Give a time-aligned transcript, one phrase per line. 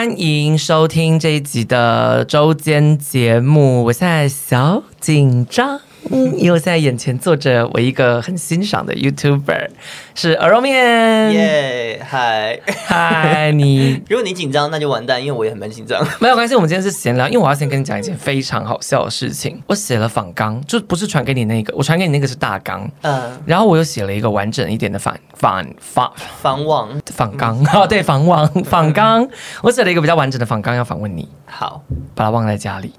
[0.00, 5.78] 欢迎收听这一集的周间节目，我现在小紧张。
[6.10, 9.68] 嗯， 因为我现在眼前坐着我一个很欣赏的 YouTuber，
[10.14, 11.32] 是鹅肉面。
[11.32, 16.04] 耶，嗨嗨，你 如果你紧张，那就完蛋，因为我也很蛮紧张。
[16.20, 19.62] 没有关系，我们今天是闲聊，因为我要先跟你讲一件非常好笑的事情。
[19.66, 22.90] 我写了访纲，就不是传给你那个，我传给你那个是大纲。
[23.02, 29.28] 嗯，然后我又写了一个完整一点的访访访访网访纲哦，对，访网访纲，
[29.62, 31.28] 我写了一个比较完整的访纲要访问你。
[31.46, 31.82] 好，
[32.14, 32.92] 把它忘在家里。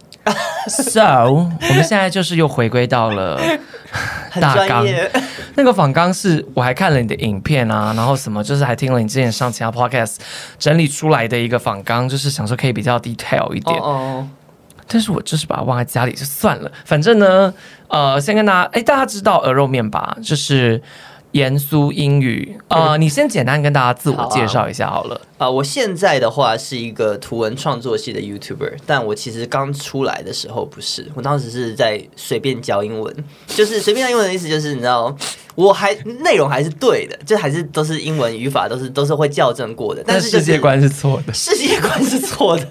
[0.67, 3.39] So，我们现在就是又回归到了
[4.39, 4.85] 大纲。
[5.55, 10.17] 那个访纲是我还看了你的影片啊，然后什么就是还听了你之前上其他 podcast
[10.59, 13.77] 整理出来的一个访纲，就是想说可以比较 detail 一点。
[13.79, 14.27] 哦哦。
[14.87, 16.71] 但是我就是把它忘在家里就算了。
[16.85, 17.53] 反正呢，
[17.87, 20.17] 呃，先跟大家，哎，大家知道鹅肉面吧？
[20.23, 20.81] 就是。
[21.31, 25.19] 严肃英语，呃，你先简单跟大家自我介绍一下好了。
[25.37, 33.15] 啊，我现在的话是一个图文创作系的 YouTuber，但我其实刚出来的时候不是，我当时是在随便教英文，
[33.47, 35.15] 就是随便教英文的意思就是你知道。
[35.61, 40.03] 我还内容还是对的，就还是都是英文语法，都是都是会校正过的。
[40.05, 42.67] 但是、就是、世界观是错的，世界观是错的，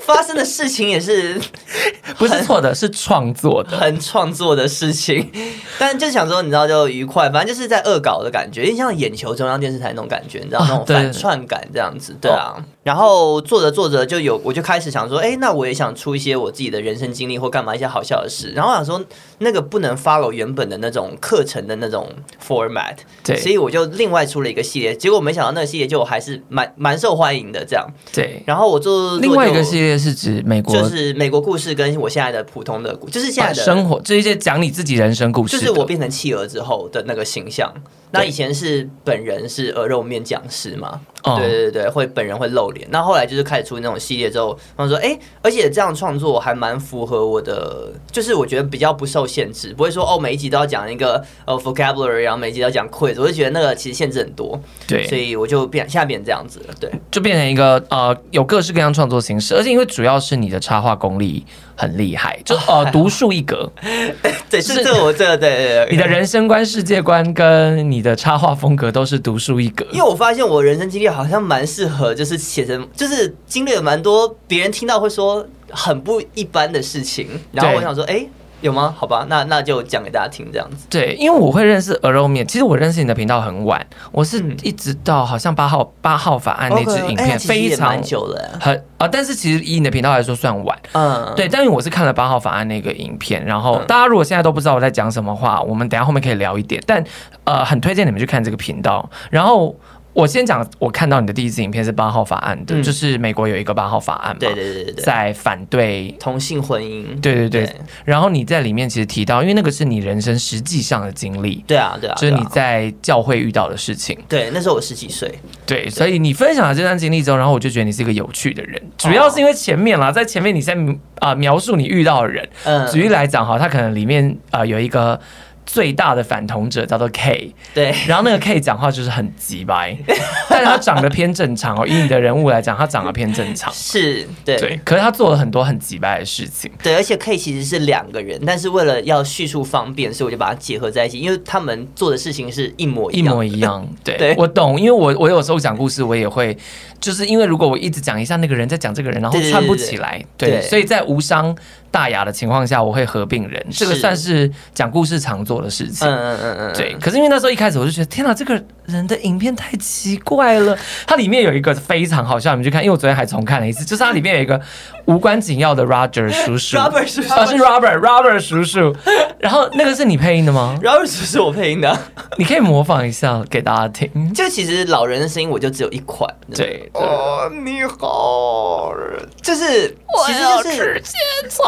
[0.00, 1.40] 发生的事情也是
[2.18, 5.30] 不是错的，是创作的，很创作的事情。
[5.78, 12.56] 但就想说，你知道，就愉快，反正就是在恶搞的感觉，因为像眼球中央电视台那种感觉，你知道那种反串感这样子，对啊。
[12.82, 18.50] 然后做着做着就有，我就开始想说，哎，那我也想出一些我自己的人生经历或干嘛一些好笑的事。
[18.56, 19.00] 然后我想说，
[19.38, 22.08] 那个不能 follow 原本的那种课程的那种
[22.46, 24.94] format，对，所以我就另外出了一个系列。
[24.94, 27.86] 结果没想到那个系列就还是蛮蛮受欢迎的，这样。
[28.12, 28.42] 对。
[28.46, 37.72] 然后我做另外一个系列是指美国，就是美国故事跟我现在的普通的，就是现在的生活，这一些讲你自己人生故事，就是我变成企鹅之后的那个形象。
[38.10, 40.98] 那以前是本人是鹅肉面讲师嘛？
[41.22, 42.86] 对对对，会本人会露脸。
[42.90, 54.58] 那后来就是开始出那种系列之后，他们说：“哎，而且这样创作还蛮符合我的，就是我觉得比较不受限制，不会说哦每一集都要讲一个呃 vocabulary，然后每一集都要讲 quiz，我就觉得那个其实限制很多。
[54.86, 63.70] 对，所以我就变现在变成这样子了，对，就变成一个呃有各式各样创作形式，而且因为主要是你的插画功力很厉害，就呃 独树一格。
[64.50, 69.84] 对，是这我这对对对，你的人生观、世界观跟你的插画风格都是独树一格。
[69.92, 77.28] 因为我发现我人生经历好像蛮适合，就是写成，就是经历了蛮多别人听到会说很不一般的事情。
[77.52, 78.26] 然后我想说，哎。
[78.60, 78.92] 有吗？
[78.98, 80.84] 好吧，那那就讲给大家听这样子。
[80.90, 97.04] 对，因为我会认识鹅肉面，其实我认识你的频道很晚，我是一直到好像八号八号法案那支影片非常久了，很啊，但是其实以你的频道来说算晚，嗯，对，但是我是看了八号法案那个影片，然后大家如果现在都不知道我在讲什么话，我们等下后面可以聊一点，但
[97.44, 99.72] 呃，很推荐你们去看这个频道，然后。
[100.18, 107.64] 我先讲，我看到你的第一次影片是八号法案的，嗯、就是美国有一个八号法案嘛，对对对对，在反对同性婚姻，对对对。
[107.64, 107.76] 对。
[108.04, 114.18] 然后你在里面其实提到，因为那个是你人生实际上的经历，对啊对啊，就是你在教会遇到的事情。
[114.28, 115.32] 对，那时候我十几岁，
[115.64, 115.90] 对，对。
[115.90, 120.74] 所以你分享了这段经历之后，然后我就觉得你是一个有趣的人，主要是因为前面啦，在前面你在
[121.20, 125.20] 啊、呃、描述你遇到的人，嗯，举例来讲哈，他可能里面啊、呃、有一个。
[125.68, 129.94] 最大的反同者叫做 K，对，然后那个 K 讲话就是很急白，
[130.48, 131.86] 但是他长得偏正常哦。
[131.86, 134.80] 以你的人物来讲，他长得偏正常，是对，对。
[134.82, 136.94] 可是他做了很多很急白的事情，对。
[136.94, 143.86] 而且 K 其实是两个人，但是为了要叙述方便，所以我就把它结合在一起，因为他们做的事情是一模一样，一模一样。
[144.02, 146.56] 对，对我懂，因为我我有时候讲故事，我也会，
[146.98, 151.54] 就是因为如果我一直讲一下那个人在讲这个人，然后串不起来，对，所以在无伤
[151.90, 156.06] 大雅的情况下，我会合并人，这个算是讲故事常做的事情。
[156.06, 156.94] 嗯嗯嗯嗯，对。
[157.00, 160.76] 可是因为那时候一开始我就觉得，天哪，这个人的影片太奇怪了。
[161.06, 164.60] 它里面有一个非常好笑，你们去看，因为我昨天还重看了一次，就是它里面有一个
[165.08, 168.94] 无关紧要的 Roger 叔叔，Robert 叔叔，啊是 Robert，Robert 叔叔。
[169.38, 171.98] 然后那个是你配音的吗？Robert 叔叔我配音的，
[172.36, 174.34] 你可以模仿一下给大家听。
[174.34, 176.28] 就其实老人的声音我就只有一款。
[176.54, 178.92] 对，哦，你好，
[179.40, 181.02] 就是我其实就是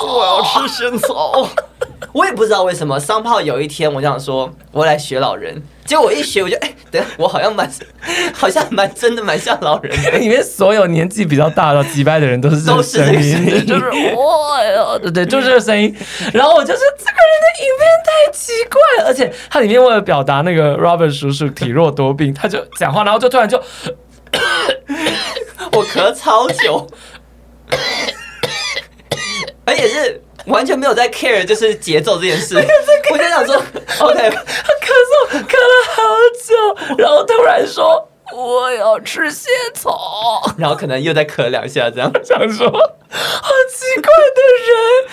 [0.06, 1.48] 我要吃仙草，
[2.12, 3.00] 我 也不知道为什么。
[3.00, 5.62] 商炮有一天，我想说，我来学老人。
[5.84, 7.68] 结果我一学，我就哎、欸，等下我好像蛮，
[8.32, 10.10] 好像蛮真的蛮像老人的。
[10.18, 13.84] 里面所有年纪比较大的、几百的人都是这个声音，就是
[14.14, 15.94] 哇哟，对对，就是这个声音。
[16.32, 23.58] 然后我就是这个人的影片太奇怪了，而且他里面为了表达那个 Robert 叔叔体弱多病，他就讲话，然后就突然就
[25.72, 26.86] 我咳超久。
[29.64, 32.56] 而且是完全没有在 care，就是节奏这件事。
[33.12, 33.54] 我就想说
[34.00, 34.42] ，OK，他
[34.90, 36.02] 咳嗽咳了好
[36.44, 42.10] 久，然后突然说：“我要吃仙草， 然后可能又再咳两下，这样。
[42.25, 44.40] 想说好奇怪的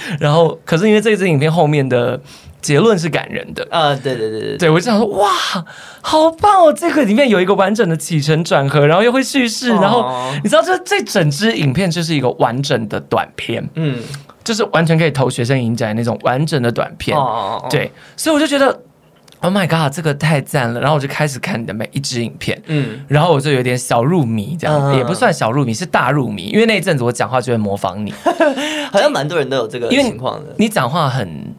[0.10, 0.18] 人。
[0.20, 2.20] 然后，可是因为这支影片后面的
[2.62, 3.68] 结论是感人的。
[3.70, 4.70] 啊，对对对对，对。
[4.70, 5.32] 我就想说哇，
[6.02, 6.74] 好棒哦！
[6.74, 10.10] 这个里面有一个完整的起承转合，然后又会叙事，然后
[10.44, 14.02] 你知道这这整支影片就是一个完整的短片，嗯，
[14.44, 17.18] 就是完全可以投学生影展那种完整的短片，
[17.70, 18.82] 对，所以我就觉得。
[19.40, 20.80] Oh my god，这个太赞了！
[20.80, 28.12] 然后我就开始看你的每一支影片，嗯，然后我就有点小入迷，这样、嗯、也不算小入迷，是大入迷，因为那一阵子我讲话就会模仿你，
[28.92, 30.56] 好像蛮多人都有这个情况的。
[30.58, 31.54] 你讲话很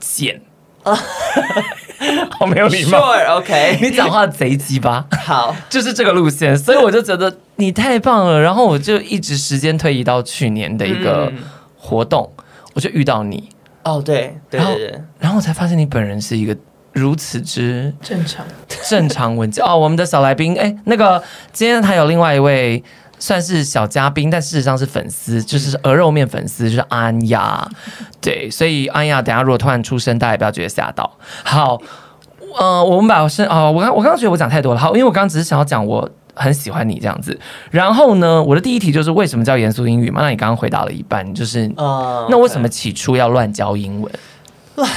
[0.00, 0.40] 贱
[0.84, 0.98] 啊，
[2.38, 2.98] 好没有礼貌。
[2.98, 8.40] Sure，OK， 你讲话贼鸡巴， 好，就是这个路线，所以我就觉得你太棒了。
[8.40, 11.30] 然后我就一直时间推移到去年的一个
[11.76, 13.50] 活动，嗯、我就遇到你。
[13.84, 16.56] 哦，对，对对对，然后我才发现你本人是一个。
[16.98, 18.44] 如此之正常，
[18.88, 19.78] 正常文字哦。
[19.78, 21.22] 我们的小来宾，哎，那个
[21.52, 22.82] 今天还有另外一位
[23.18, 27.66] 算是小嘉宾，但事实上是粉丝，就是鹅肉面粉丝，就是安雅。
[28.20, 31.10] 对，所以安雅，等下如果突然出声，大家也不要觉得吓到。
[31.44, 31.80] 好，
[32.58, 34.80] 呃，我们把我先哦，我刚我刚刚觉得我讲太多了。
[34.80, 37.38] 好，因为我刚刚只是想要讲我很喜欢你这样子。
[37.70, 40.20] 然后呢，我的第一题就是为什么叫严肃英语嘛？
[40.22, 44.12] 那你刚刚回答了一半，就是呃，那为什么起初要乱教英文？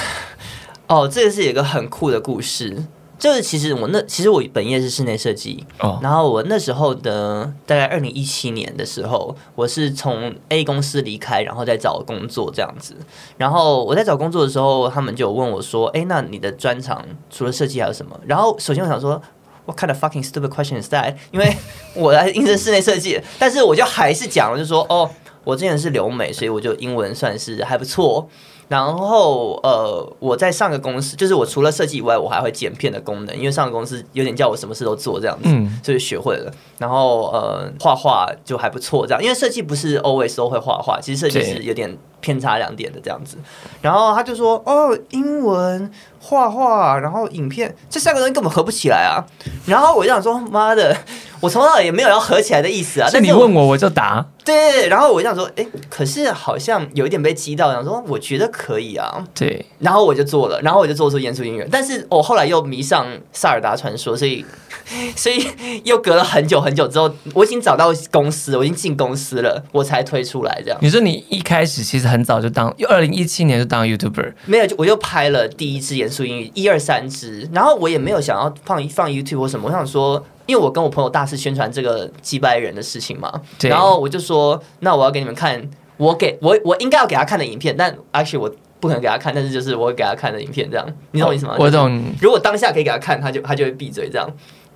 [0.92, 2.84] 哦，这个是一个很酷的故事，
[3.18, 12.94] 就是其实我那其实我本业是室内设计，哦，然后我那时候的大概二零一七年的时候，我是从 A 公司离开，然后再找工作这样子。
[13.38, 19.22] 然后我在找工作的时候，他们就问我说：“哎，那你的专长除了设计还有什么？”然后首先我想说
[19.66, 21.16] ，What kind of fucking stupid question is that？
[21.32, 21.56] 因为
[21.96, 25.10] 我来应征室内设计，但是我就还是讲了，就说：“哦，
[25.46, 28.28] 我之前是留美，所以我就英文算是还不错。”
[28.72, 36.50] 然后呃，我在上个公司，就是我除了设计以外，我还会剪片的功能，因为上个公司有点叫我什么事都做这样子，嗯，所以学会了。
[36.78, 43.38] 然后呃，画画就还不错这样，因为设计不是 always 都会画画，其实设计是有点偏差两点的这样子。
[43.82, 49.20] 然后他就说：“哦，英文、画画，然后影片，这三个东西根本合不起来啊。”
[49.68, 50.96] 然后我就想说：“妈的！”
[51.42, 53.10] 我从来也没有要合起来的意思啊！
[53.10, 54.24] 是你问我，我就答。
[54.46, 59.26] 对，然后我就想说，哎，可是好像有一点被激到，想说我觉得可以啊。
[59.34, 61.68] 对，然后我就做了，然后我就做出严肃音乐。
[61.72, 64.46] 但是我后来又迷上萨尔达传说，所以
[65.18, 65.44] 所以
[65.84, 70.78] 又隔了很久很久之后，我已经找到公司，我已经进公司了，我才推出来这样。
[70.80, 80.24] 你说你一开始其实很早就当，二零一七年就当 YouTuber，没有，我就拍了第一支严肃英语，一二三支，然后我也没有想要放放 YouTube 或什么，我想说。
[80.48, 83.32] 因为我跟我朋友大肆宣传这个击败人的事情嘛，
[83.62, 85.62] 然后我就说，那我要给你们看，
[85.96, 91.56] 我给我我应该要给他看的影片，但 actually 我不可能给他看，但是就是我会给他看的影片，这样，你懂我意思吗？
[91.58, 92.04] 我懂。
[92.20, 94.30] 如果当下可以给他看，他就他就会闭嘴这样。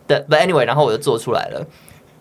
[0.07, 1.67] 对，but anyway，然后我就做出来了，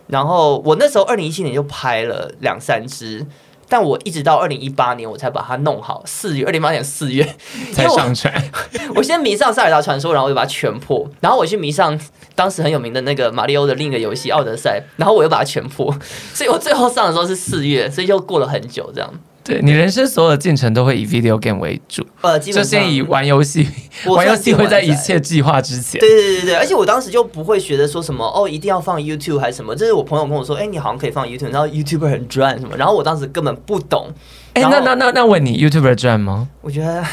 [0.08, 3.24] 然后我那时候二零一七年就拍了两三支。
[3.68, 6.02] 但我一直到二零一八年，我才把它弄好。
[6.06, 7.36] 四月，二零一八年四月
[7.72, 8.32] 才上传。
[8.94, 11.08] 我先迷上《塞尔达传说》，然后我就把它全破。
[11.20, 11.98] 然后我去迷上
[12.34, 15.94] 当时很有名的那个马里奥的另一个游戏《奥德赛》，然后我又把它全破。
[16.32, 19.12] 所以我最后上的时候是四月，所以又过了很久这样。
[19.44, 23.68] 对，你人生所有的进程都会以 video game 为主，呃，基本上就先以玩游戏，
[24.06, 26.00] 玩游戏会在一切计划之前。
[26.00, 29.76] 对对对对，而且我当时就不会觉得说什么哦，一定要放 YouTube 还是什么。
[29.76, 32.74] 这是我朋友跟我说，哎，你好像可以放 YouTube，然后 YouTuber 很赚什么。
[32.78, 34.08] 然后我当时根本不懂。
[34.54, 36.48] 哎，那那那那问你，YouTuber 赚吗？
[36.62, 37.04] 我觉得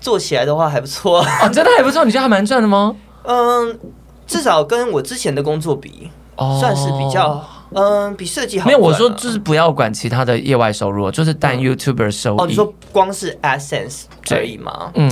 [0.00, 1.20] 做起来的话还不错。
[1.20, 2.06] 哦， 真的还不错？
[2.06, 2.96] 你觉得还蛮赚的吗？
[3.24, 3.78] 嗯，
[4.26, 7.44] 至少跟我之前的工作比，哦，算是比较。
[7.74, 8.66] 嗯，比设计好。
[8.66, 12.42] 没有，我说就是不要管其他的业外收入，就是单 YouTuber 收入。
[12.42, 14.90] 哦，你说光是 AdSense 而已吗？
[14.94, 15.10] 嗯，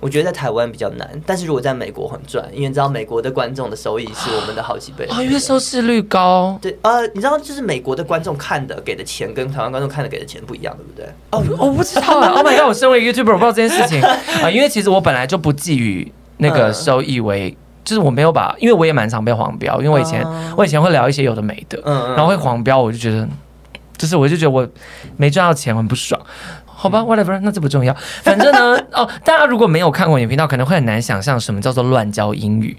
[0.00, 6.58] 我觉得在台湾比较难，但是如果在美国很赚，因为你知道美国的观众的收益是我们的好几倍啊，因为收视率高。
[6.60, 11.08] 对，呃，你知道就是美国的观众看的给的钱跟台湾观众看的给的钱不一样，对不对？
[11.30, 12.28] 哦，我不知道啊。
[12.38, 12.68] Oh my god！
[12.68, 17.56] 我身为 YouTuber，我不知道这件事情啊，因为其实我本来就不寄予那个收益为。
[17.88, 23.26] 就是我没有把，因为我也蛮常被黄标，因为我以前、uh, 我以前会聊一些有的没的，嗯、然后会黄标，我就觉得，
[23.96, 24.68] 就是我就觉得我
[25.16, 26.20] 没赚到钱，我很不爽。
[26.66, 27.96] 好吧，whatever，那这不重要。
[28.22, 32.76] 反正呢， 哦，大家如果没有看过你的频道，可能会很难想象什么叫做乱教英语。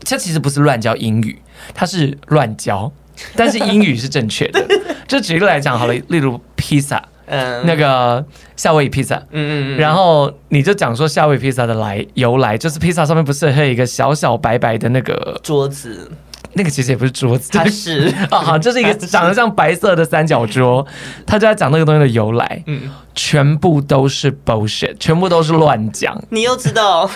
[0.00, 1.40] 这其实不是乱教英语，
[1.72, 2.92] 它是乱教，
[3.34, 4.62] 但是英语是正确的。
[5.08, 7.02] 就举个来讲好了，例如披萨。
[7.30, 8.24] 嗯，那个
[8.56, 16.10] 夏威夷披萨，嗯嗯嗯，然后你就讲说夏威夷披萨的来由来，就是披萨上面不是还有一个小小白白的那个桌子，
[16.54, 20.86] 那个其实也不是桌子，它是 啊，这是一个长得像白色的三角桌，
[21.26, 22.82] 他就在讲那个东西的由来，嗯，
[23.14, 26.20] 全部都是 bullshit，全部都是乱讲。
[26.30, 27.08] 你又知道？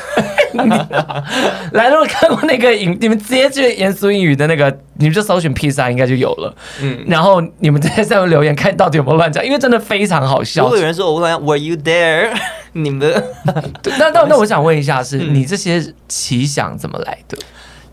[1.72, 6.54] 来，如果看过那个影，你们直接去严肃英语的那个，你们就搜寻披萨，应该就有了。
[6.80, 10.62] 嗯，然后你们在下面留言，看到底有没有乱讲，因为真的非常好笑。
[10.62, 12.30] 如果有人说我问，Were you there？
[12.72, 13.12] 你们，
[13.98, 17.36] 那那那我想问一下，是你这些奇想怎么来的？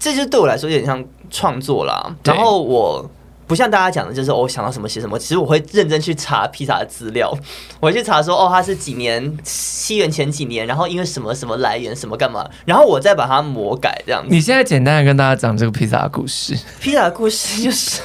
[0.01, 2.13] 这就对我来说有点像创作啦。
[2.23, 3.07] 然后我
[3.45, 5.19] 不像大家讲的，就是我想到什么写什么。
[5.19, 7.31] 其实我会认真去查披萨的资料，
[7.79, 14.29] 我会去查说，哦，它是几年，西元前几年，然后因为什么什么来源，什么干嘛，然后我再把它魔改这样子。
[14.33, 16.57] 你现在简单的跟大家讲这个披萨的故事。
[16.79, 18.01] 披萨的故事就是，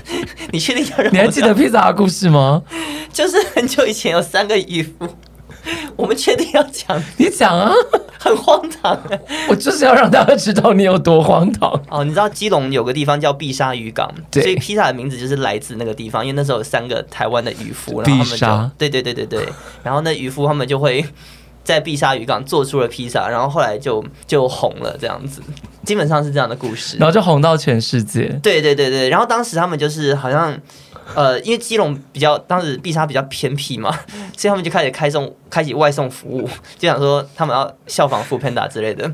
[0.50, 1.12] 你确定要让？
[1.12, 2.62] 你还记得披萨的故事吗？
[3.12, 5.06] 就是很久以前有三个渔夫。
[5.96, 7.02] 我们确定要讲？
[7.16, 7.72] 你讲啊，
[8.18, 8.98] 很荒唐。
[9.48, 11.70] 我就是要让大家知道你有多荒唐。
[11.88, 16.24] 哦，你知道基隆有个地方叫碧沙渔港，所以披萨的名字就是来自那个地方。
[16.24, 19.48] 因为那时候有三个台湾的渔夫，然后他们就对对对对对，
[19.82, 21.04] 然后那渔夫他们就会
[21.62, 25.42] 在碧沙渔港做出了披萨，然后后来就就红了这样子。
[25.84, 28.28] 基本上是这样的故事，然后就红到全世界。
[28.42, 30.58] 对对对对，然后当时他们就是好像。
[31.14, 33.90] 呃，因为基隆比较当时碧沙比较偏僻嘛，
[34.36, 39.10] 所以他们就开始开送、开启外送服务，就想说他们要效仿 foodpanda 之类的。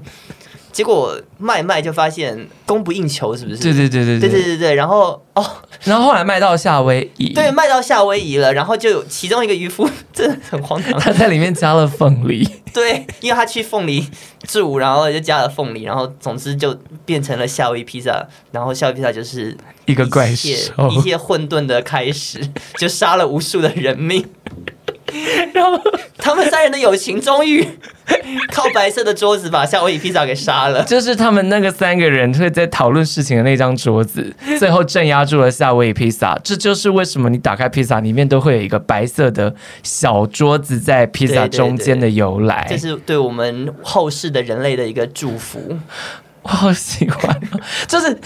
[0.73, 3.59] 结果卖卖就发现供不应求，是不是？
[3.63, 4.75] 对对对对对对对对。
[4.75, 5.45] 然后哦，
[5.85, 8.53] 然后后来卖到夏威夷，对，卖到夏威夷了。
[8.53, 12.49] 然后就有其中一个渔夫 真的很荒唐，他在里面加了凤梨。
[12.73, 14.07] 对，因为他去凤梨
[14.47, 16.73] 住，然后就加了凤梨，然后总之就
[17.05, 18.25] 变成了夏威夷披萨。
[18.53, 22.41] 然后夏威夷披萨就是一个怪兽，一切混沌的开始，
[22.77, 24.25] 就杀了无数的人命。
[25.53, 25.79] 然后
[26.19, 27.67] 他们三人的友情终于
[28.53, 30.83] 靠白色的桌子把夏威夷披萨给杀了。
[30.85, 36.39] 就是他们那个三个人会在讨论事情的那张桌子，最后镇压住了夏威夷披萨。
[36.43, 42.67] 这就是为什么你打开披萨里面都会有一个白色的小桌子在披萨中间的由来。
[42.69, 45.79] 这是对我们后世的人类的一个祝福。
[46.43, 47.41] 我好喜欢，
[47.87, 48.19] 就是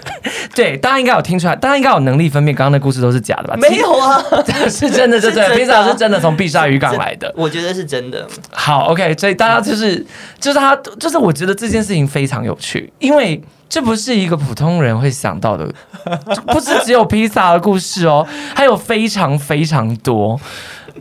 [0.54, 3.56] 对大家应该有听出来，大家应该有能力分辨刚刚的故事都是假的吧？
[3.56, 4.22] 没有啊，
[4.70, 8.26] 是真的，是真的，披萨是真的从碧沙渔港来的，我觉得是真的。
[8.50, 10.04] 好，OK，所以大家就是
[10.40, 15.70] 就是他就是我觉得这件事情非常有趣，因为这不是一个普通人会想到的，
[16.46, 20.40] 不是只有披萨的故事哦，还有非常非常多。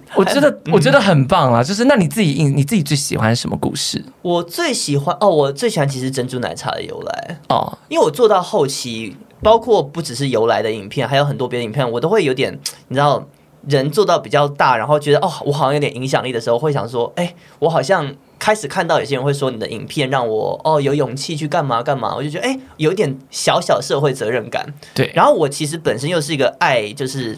[0.16, 1.64] 我觉得我觉得很棒啊！
[1.64, 4.04] 就是那你自己印你自己最喜欢什么故事？
[4.22, 13.28] 我最喜欢哦，我最喜欢其实珍珠奶茶的由来哦，因为我做到后期，包括不只是由来的影片，还有很多别的影片，我都会有点你知道，
[13.68, 24.74] 人做到比较大，然后觉得哦，我好像有点影响力的时候，会想说，哎，我好像开始看到有些人会说你的影片让我哦有勇气去干嘛干嘛，我就觉得哎，有一点小小社会责任感。
[24.94, 27.38] 对，然后我其实本身又是一个爱就是。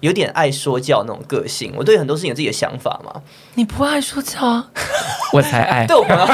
[0.00, 3.22] 有点爱说教那种个性，我对很多事情有自己的想法嘛。
[3.58, 4.70] 你不爱说教啊？
[5.34, 5.84] 我才爱。
[5.84, 6.24] 对我朋友，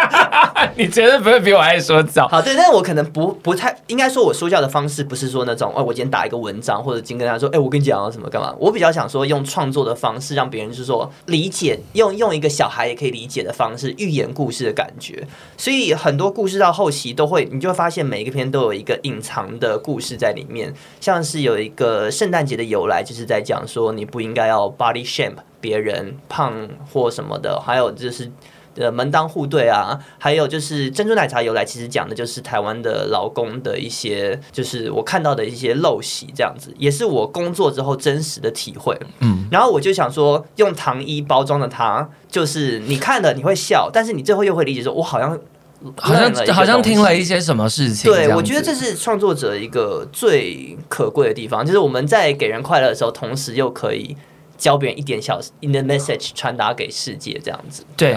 [0.74, 2.26] 你绝对不会比我爱说教。
[2.28, 8.54] 好，对，但是我可能不不太应该说，我说教的方式不是说那种，哦，我今天打一个文章，或者今天跟他说，哎，我跟你讲什么干嘛？
[8.58, 15.28] 我比较想说，用创作的方式让别人就是说理解，用用一个小孩也可以理解的方式，寓言故事的感觉。
[15.58, 23.02] 所以很多故事到后期都会，你就会发现每一个篇都有一个隐藏的故事在里面，像是有一个圣诞节的由来。
[23.04, 28.30] 就是在讲说你不应该要 body shame 别人胖或什么的，还有就是
[28.76, 38.94] 呃门当户对啊，还有就是珍珠奶茶由来，其实讲的就是台湾的劳工的一些，就是我看到的一些陋习，这样子也是我工作之后真实的体会。
[39.20, 45.38] 嗯，然后我就想说，用糖衣包装的糖，就是你看了你会笑，但是你最后又会理解说，我好像。
[45.96, 48.08] 好像好像听了一些什么事情。
[48.08, 54.16] 对，我觉得这是创作者一个最可贵的地方，就是我们在给人快乐的时候，同时又可以
[54.62, 57.84] 教别人一点小 in the message 传达给世界，这样子。
[57.96, 58.16] 对，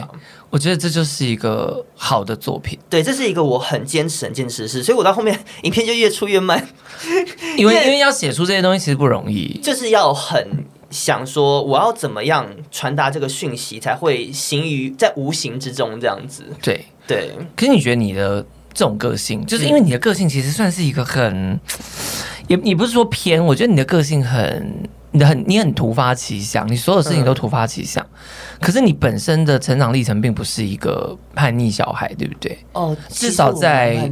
[0.51, 2.77] 我觉得这就是一个好的作品。
[2.87, 6.65] 对，这是一个我很坚持、很坚持的事，所以我到后面影片就越出越慢，
[7.57, 10.65] 因为因为要写出这些东西其实不容易，就是要很。
[10.91, 16.45] 想说我要怎么样传达这个讯息，才会行于在无形之中这样子。
[16.61, 21.59] 对对，可是你觉得你的这种个性，就是因为你的个性其实算是一个很，
[22.47, 28.03] 也也不是说偏，我觉得你的个性很你的很你很突发奇想，你所有事情都突发奇想。
[28.03, 32.57] 嗯、可是你本身的成长历程并不是一个叛逆小孩，对不对？
[32.73, 34.11] 哦，至少在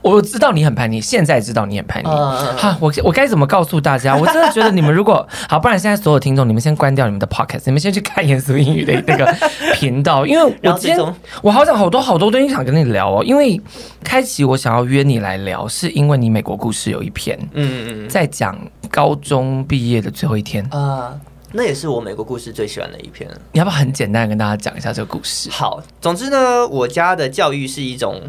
[0.00, 2.08] 我知道你很叛逆，现在知道你很叛逆。
[2.08, 4.16] 嗯、哈，我我该怎么告诉大家？
[4.16, 9.36] 我真的觉得你们如果 好，不然现在所有听众，你们先关掉你们的 podcast，你们先去看严肃英语的那个
[9.74, 13.22] 频道，因为我今天我好想好多好多东西想跟你聊哦。
[13.22, 13.60] 因为
[14.02, 18.58] 开启我想要约你来聊，是因为你美国故事有一篇，嗯嗯嗯，在讲
[19.00, 21.18] 高中毕业的最后一天啊。
[21.52, 23.26] 那也是我美国故事最喜欢的一篇。
[23.52, 25.48] 你要不要很简单跟大家讲一下这个故事？
[25.48, 28.20] 好，总之呢，我家的教育是一种，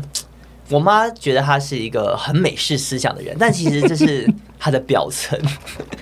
[0.70, 4.26] 我妈觉得她是一个很美式思想的人，但其实这是
[4.58, 5.38] 她的表层。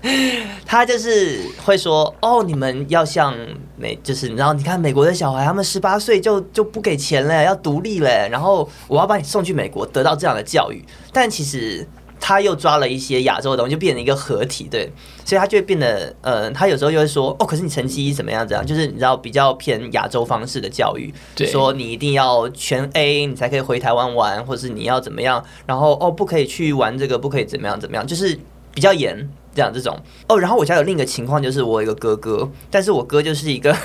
[0.68, 3.36] 她就是会说：“哦，你们要像
[3.76, 11.86] 美，就是你知道，你看美国的小孩，他们十八岁就就不给钱了，要独立了，然后我要把你送去美国，得到这样的教育。”但其实。
[12.20, 14.92] 他又抓了一些亚洲的东西，就变成一个合体，对，
[15.24, 18.48] 所以他就会变得，呃，他有时候又会说，哦，可是你成绩怎么样？
[18.48, 18.66] 怎样？
[18.66, 21.14] 就是你知道比较偏亚洲方式的教育，
[21.48, 25.44] 说你一定要全 A，你才可以回台湾玩，或者是你要怎么样？
[25.66, 28.06] 然后哦，不可以去玩这个，不可以怎么样怎么样？
[28.06, 28.38] 就是
[28.74, 29.98] 比较严这样这种。
[30.28, 33.76] 哦，然后我家有另一个情况，就是我有一个哥哥，但是我哥就是一个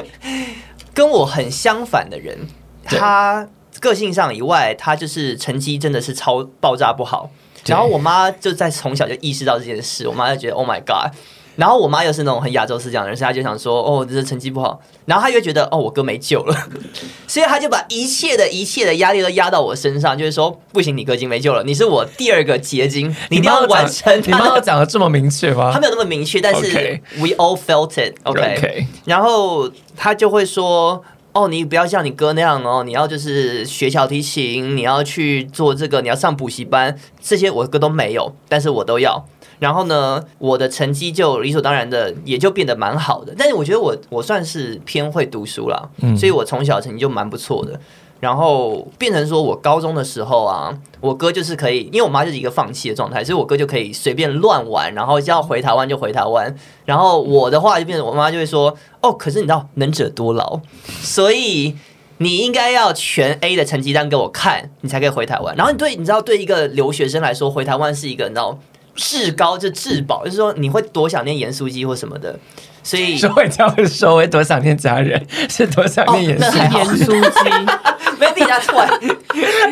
[0.92, 2.38] 跟我很相反的人，
[2.84, 3.48] 他
[3.80, 7.30] 个性上以外，他就是成绩真的是超爆炸不好。
[7.66, 11.12] 然后我妈就在从小就意识到这件事，我妈就觉得 Oh my God，
[11.54, 16.56] 然后我妈又是那种很亚洲思想的人，所以她就想说哦，这是成绩不好，然后她又觉得哦，我哥没救了，
[17.28, 24.20] 所以她就把一切的一切的压力都压到我身上，就是说不行，你哥已经没救了，你是我第二个结晶，你一定要完成。
[24.26, 25.70] 你妈讲的这么明确吗？
[25.72, 28.58] 她没有那么明确，但是 We all felt it，OK，okay?
[28.58, 28.86] okay.
[29.04, 31.04] 然后她就会说。
[31.32, 39.26] 哦，你不要像你哥那样哦，你要就是学小提琴，你要去做这个，你要上补习班，这些我哥都没有，但是我都要。
[39.58, 43.34] 然后呢，我的成绩就理所当然的也就变得蛮好的。
[43.38, 47.80] 但是我觉得我我算是偏会读书啦，嗯，所以我从小成绩就蛮不错的。
[48.22, 56.54] 然后变成说，我高中的时候啊，我哥就是可以，因为我妈就是一个放弃的状态，所以我哥就可以随便乱玩，然后要回台湾就回台湾。
[56.84, 60.60] 然后我的话就变成，我妈就会说：“哦，可是你知道，能者多劳，
[61.00, 61.76] 所以
[62.18, 68.56] 你应该要全 A 的成绩单给我看，你才可以回台湾。”然后你对，你知道，对一个留学生来说，回台湾是一个你知道
[68.94, 72.38] 至高就至宝，就是说你会多想念盐酥鸡或什么的。
[72.84, 77.91] 所以说会这样说，会多想念家人，是多想念盐酥盐酥
[78.22, 78.40] 鸡。
[78.40, 78.88] Maybe that's why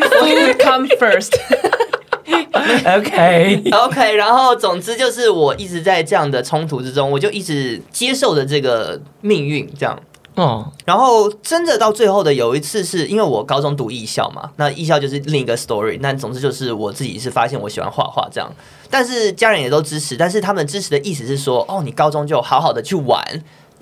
[0.09, 1.33] food come first.
[2.85, 4.15] OK, OK.
[4.15, 9.99] 然后总之就是我一直在这样的冲突之中，我就一直接受着这个命运，这样。
[10.35, 10.71] 哦。
[10.85, 15.99] 然后真的到最后的有一次，是因为我高中读艺校嘛，那艺校就是另一个 story。
[16.01, 18.51] 那总之就是我自己是发现我喜欢画画这样，
[18.89, 23.23] 但是家人也都支持，但是他们支持的意思是说，哦，你高中就好好的去玩。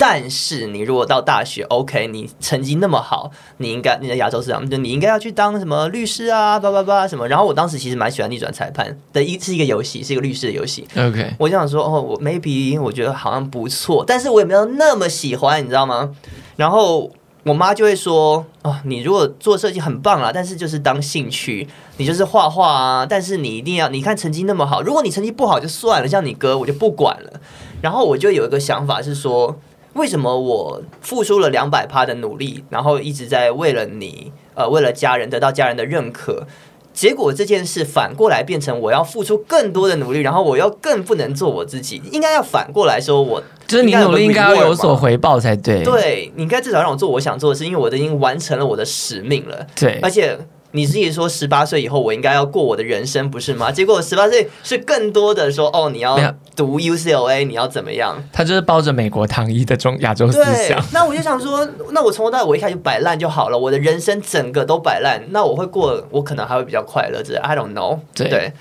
[0.00, 7.26] 但是你如果到大学，OK，你成绩那么好，你应该你在亚洲市场，就你应该要去当什么律师啊，叭叭叭什么。
[7.26, 10.86] 然后我当时其实蛮喜欢逆转裁判的，一是一个游戏，是一个律师的游戏。
[10.96, 16.14] OK，我就想说，哦，我 maybe 我觉得好像不错，但是我也没有那么喜欢，你知道吗？
[16.54, 17.10] 然后
[17.42, 27.40] 我妈就会说，哦，你如果做设计很棒啦，但是就是当兴趣，你就是画画啊，但是你一定要，你看成绩那么好，如果你成绩不好就算了，像你哥我就不管了。
[27.80, 29.58] 然后我就有一个想法是说。
[29.98, 36.46] 为什么我付出了两百趴的努力，然后一直在为了你，呃，为了家人得到家人的认可，
[36.94, 45.82] 结果这件事反过来变成我要付出更多的努力，然后我又更不能做我自己，应该要反过来说，我就是你努力应该要有所回报才对。
[45.82, 49.66] 对，你应该至少让我做我想做的事，因为我都已经完成了我的使命了。
[49.74, 50.38] 对，而且。
[50.72, 53.70] 你自己说十八岁以后我应该要过我的人生，不是吗？
[53.72, 56.18] 结果十八岁是更多的说哦，你要
[56.54, 58.22] 读 UCLA，你要怎么样？
[58.32, 60.78] 他就是抱着美国糖衣的中亚洲思想。
[60.92, 67.22] 那我就想说，那我从头到尾我一开始摆烂就好了，我的人生整个都摆烂，那我会过，我可能还会比较快乐。
[67.22, 68.28] 这 I don't know 对。
[68.28, 68.52] 对，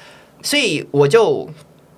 [0.41, 1.49] 所以我就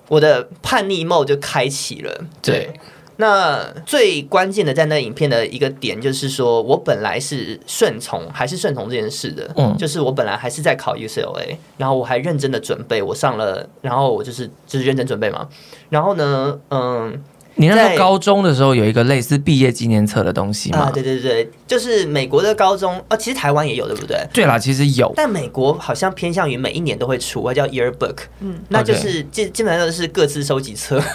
[0.08, 2.12] 我的叛逆 mode 就开启了。
[2.42, 2.54] 对。
[2.54, 2.80] 对
[3.20, 9.48] 那最关键的，在那影片的一个点，就是说我本来是顺从，还是顺从这件事的。
[9.56, 15.46] 嗯，就是我本来还是在考 UCLA，然后我还认真的准备，我上了，然后我就是就是认真准备嘛。
[15.90, 17.22] 然后呢，嗯，
[17.60, 20.78] 你那时候高中的时候有一个类似毕业纪念册的东西吗？
[20.78, 24.16] 啊，对对对，就是美国的高中啊，其实台湾也有，对不对？
[24.32, 31.02] 对啦，其实有，但美国好像偏向于每一年都会出，叫 Yearbook，嗯，那就是基基本上都是各自收集册。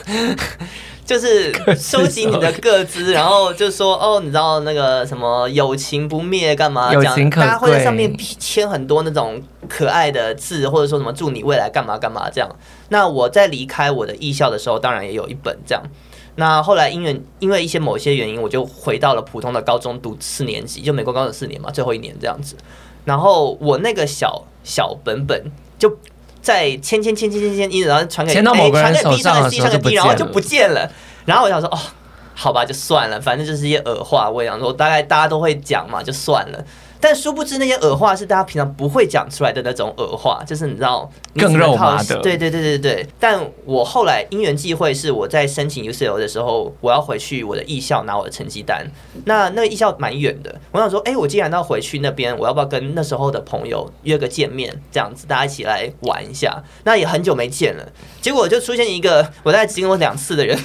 [1.06, 6.92] 就是收集你的各资，然后就说哦，你知道那个什么友情不灭干嘛？
[6.96, 12.50] 讲大家会在上面签很多那种可爱的字，或者说什么祝你未来干嘛干嘛这样。
[12.90, 15.84] 那我在离开我的艺校的时候，当然也有一本这样。
[16.36, 22.56] 那后来因为因为一些某些原因，我就回到了普通的高中读四年级，就美国高中四年嘛，最后一年这样子。
[23.06, 25.44] 然后我那个小小本本
[25.80, 25.98] 就
[26.42, 30.92] 在签签签签签签，一直然后传给签到某个人手上的时候然后就不见了。
[31.26, 31.80] 然后我想说，哦，
[32.34, 34.30] 好吧，就算了，反正就是一些耳话。
[34.30, 36.66] 我也想说，大概大家都会讲嘛，就算了。
[37.06, 42.18] 但殊不知那些耳话是大家平常不会讲出来的那种耳话，就是你知道更肉麻的。
[42.22, 43.08] 对对对对对。
[43.20, 48.84] 但我后来因缘际会，是我在申请 UCL 的时候，我要回去我的艺校拿我的成绩单。
[49.26, 56.64] 那那个艺校蛮远的，我想说，哎，我既然要回去那边，我要不要跟那时候的朋友约个见面，这样子大家一起来玩一下？
[56.86, 57.88] 那也很久没见了，
[58.20, 60.60] 结果就出现一个我大概只见过两次的人，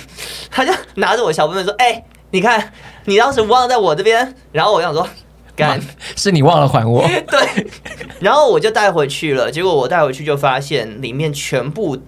[0.50, 2.72] 他就拿着我小本本说，哎，你看
[3.05, 5.07] 你当时忘了在我这边，然后我想说。
[6.16, 7.03] 是你忘了还我？
[7.29, 7.66] 对，
[8.20, 9.51] 然后我就带回去了。
[9.51, 11.99] 结果我带回去就发现里面全部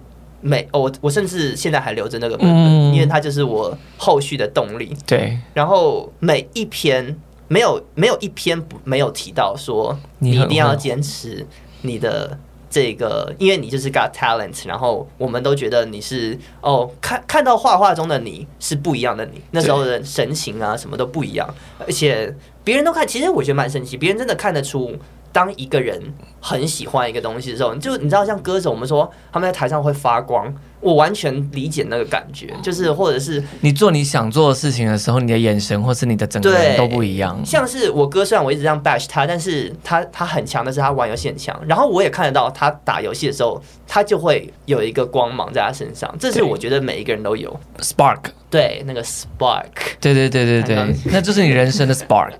[0.41, 4.95] 没我，我甚至现在还留着那个本本，因为它就是我后续的动力。
[5.05, 7.15] 对，然后每一篇
[7.47, 11.45] 没有没有一篇不没有提到说你一定要坚持
[11.81, 12.37] 你的
[12.69, 14.67] 这个，因为你就是 got talent。
[14.67, 21.47] 然后我们都觉得你是哦，看看到画画中的你是不一样的你，那时候的神情啊什么都不一样，
[21.79, 22.35] 而且。
[22.63, 23.97] 别人都看，其实我觉得蛮神奇。
[23.97, 24.95] 别人真的看得出，
[25.31, 26.01] 当一个人
[26.39, 30.53] 很喜欢一个东西的时候，就你知道，像歌手，我们说他们在台上会发光。
[30.79, 37.41] 我完全理解那个感觉，就是或者是你做你想做的事情的时候，你的眼神或是你的整个人都不一样。
[37.45, 41.57] 像是我哥，虽然我一直这样 bash 他，但是他他很强但是他玩游戏很强。
[41.65, 46.13] 然后我也看得到他打游戏的时候，他就会有一个光芒在他身上。
[46.19, 48.19] 这是我觉得每一个人都有 spark，
[48.53, 49.63] 对那个 spark，
[49.99, 52.35] 对对对对对，那就是你人生的 spark。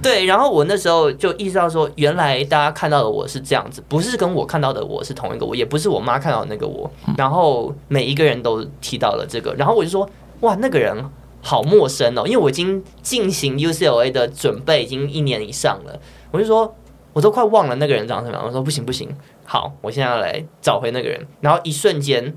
[0.00, 6.88] 对，然后我那时候就意识到说，原来大家看到的我是这样子，不是跟我看到的我是同一个我，也不是我妈看到的那个我。
[7.18, 7.74] 然后。
[7.88, 10.08] 每一个人都提到了这个，然后我就说
[10.40, 10.94] ：“哇，那个人
[11.40, 15.98] 好陌生哦！”因为我已经进行 UCLA 的准备已经一年以上了，
[16.30, 16.74] 我就说
[17.14, 19.08] ：“我都快忘了那个人长什么样。”我说：“不行不行，
[19.44, 22.34] 好，我现在要来找回那个人。”然后一瞬间，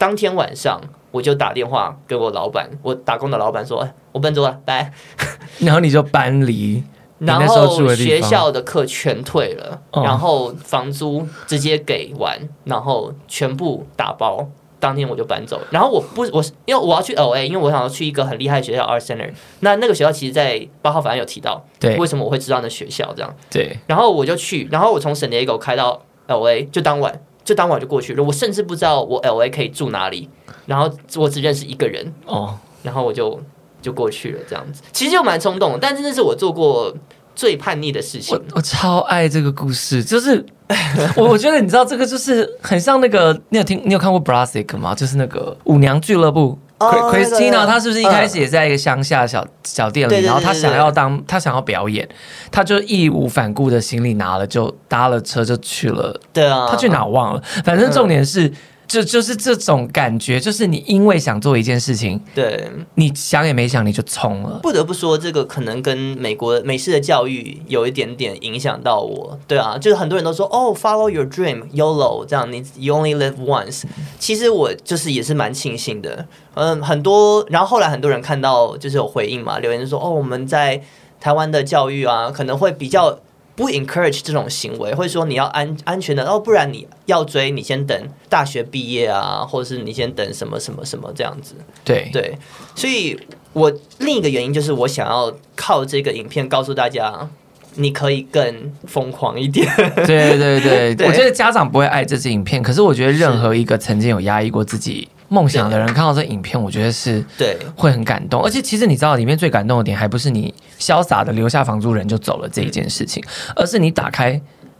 [0.00, 4.90] 当天晚上我就打电话给我老板，我打工的老板说：“哎，我搬走了，拜。
[5.60, 6.82] ”然后你就搬离，
[7.20, 14.48] 然后学校的课全退了，然后房租直接给完，然后全部打包。
[14.78, 19.30] 当天我就搬走，然后我不我因为我要去 LA，因为我想要去一个很厉害的学校 Art Center。
[19.58, 23.30] 那那个学校其实，在八号反正有提到，对，为什么我会知道那学校这样？
[23.50, 28.22] 对，然后我就去，然后我从 San Diego 开到 LA，就当晚就当晚就过去了。
[28.22, 30.28] 我甚至不知道我 LA 可以住哪里，
[30.66, 33.40] 然后我只认识一个人哦，然后我就
[33.82, 34.84] 就过去了这样子。
[34.92, 36.94] 其实就蛮冲动，但真的是我做过
[37.34, 38.36] 最叛逆的事情。
[38.36, 40.46] 我我超爱这个故事，就是。
[41.16, 44.94] 我我觉得你知道这个就是很像那个，你有听你有看过 Brassic 吗？
[44.94, 52.08] 就是那个舞娘俱乐部，Christina，她是不是一开始也在一个乡下小小店里，然后她想要当她想要表演，
[52.50, 56.18] 她就义无反顾的行李拿了就搭了车就去了。
[56.32, 58.52] 对啊，她去哪忘了，反正重点是。
[58.90, 64.58] 就就是这种感觉，就是你因为想做一件事情，对，你想也没想你就冲了。
[64.64, 69.38] 不得不说，这个可能跟美国美式的教育有一点点影响到我。
[69.46, 73.84] 对啊，就是很多人都说哦，follow your dream，YOLO，这样你 you only live once。
[74.18, 80.82] 其实我就是也是蛮庆幸的，嗯，很多，然后后来很多人看到就是有回应嘛，留言就说哦，我们在
[81.20, 83.20] 台湾的教育啊，可能会比较。
[83.60, 91.54] 不 encourage 这种行为，或者说你要安安全的，哦，不然你要追，你先等大学毕业啊，或者是你先等什么什么什么这样子。
[91.84, 92.38] 对对，
[92.74, 93.20] 所以
[93.52, 97.28] 我另一个原因就是我想要靠这个影片告诉大家，
[97.74, 99.70] 你可以更疯狂一点。
[100.06, 105.06] 对对对，对 我觉得家长不会爱这支影片，可是我觉得任何一个曾经有压抑过自己。
[105.30, 107.56] 梦想的人看到这影片，我觉得是对。
[107.76, 108.42] 会很感动。
[108.42, 113.22] 而且其实你知道，里面最感动的点还不是你潇洒的留下房租人就走了这一件事情，
[113.54, 114.38] 而是你打开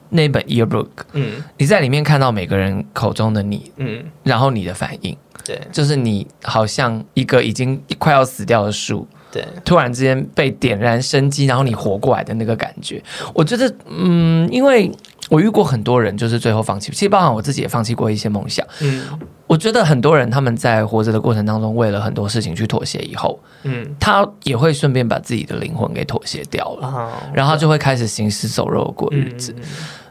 [0.09, 13.01] 那本 yearbook，嗯，你在里面看到每个人口中的你，嗯，然后你的反应，对，就是你好像一个已经快要死掉的树，对，突然之间被点燃生机，然后你活过来的那个感觉，
[13.33, 14.91] 我觉得，嗯，因为。
[15.31, 16.91] 我遇过很多人，就是最后放弃。
[16.93, 18.67] 其实包含我自己也放弃过一些梦想。
[18.81, 19.05] 嗯，
[19.47, 29.55] 我觉得很多人他们在活着的过程当中，为了很多事情去妥协以后，嗯，他也会顺便把自己的灵魂给妥协掉了，哦、然后他就会开始行尸走肉过日子。
[29.57, 29.65] 嗯、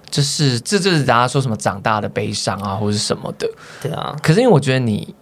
[0.10, 3.45] 就是这就是大家说什么长大的悲伤啊，或者什么的。
[3.82, 4.15] 对啊。
[4.23, 5.13] 可是因为我觉得你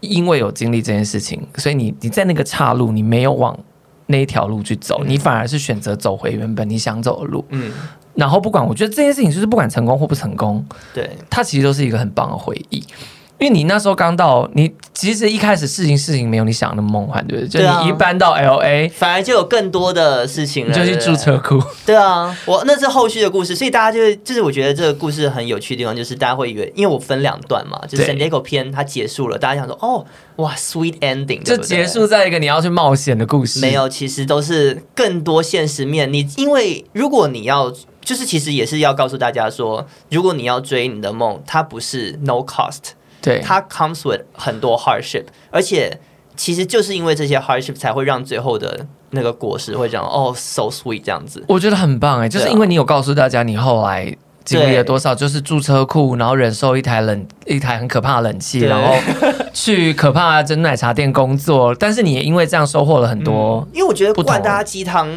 [0.00, 3.56] 因为有经历这件事情，所以你你在那个岔路，你没有往
[4.06, 7.44] 那一条路去走，嗯、你反而是选择走回原本你想走的路。
[7.50, 7.70] 嗯。
[8.14, 12.82] 然后不管，我觉得这件事情就是不管成功或不成功，对，它其实都是一个很棒的回忆。
[13.36, 17.48] 因为你那时候刚到，你其实一开始事情事情没有你想的那么梦幻，对不对？
[17.48, 21.60] 就你一搬到 LA，反而就有更多的事情了，你就去住车库。
[21.84, 33.58] 对啊，我那是后续的故事，所以大家就是就是我觉得这个故事很有趣的地方，就是大家会以为，因为我分两段嘛，就是 San Diego 篇它结束了，大家想说哦，哇，sweet ending，就结束在一个你要去冒险的故事。
[33.58, 36.10] 没有，其实都是更多现实面。
[36.10, 37.74] 你因为如果你要。
[38.04, 42.90] 就是其实也是要告诉大家说，如果你要追你的梦，它不是 no cost，
[43.22, 45.98] 对，它 comes with 很多 hardship，而且
[46.36, 51.42] 其实就是因为这些 hardship 才会让最后的那个果实会这样哦 so sweet 这样子。
[51.48, 54.14] 我觉得很棒哎，就是因为你有告诉大家你后来
[54.44, 58.94] 经历了多少，就是住车库，然后忍受一台冷一台很可怕的冷气，然后
[59.54, 65.08] 去可怕的真奶茶店工作，但是你也因为这样收获了很多，因为我觉得灌大家鸡汤。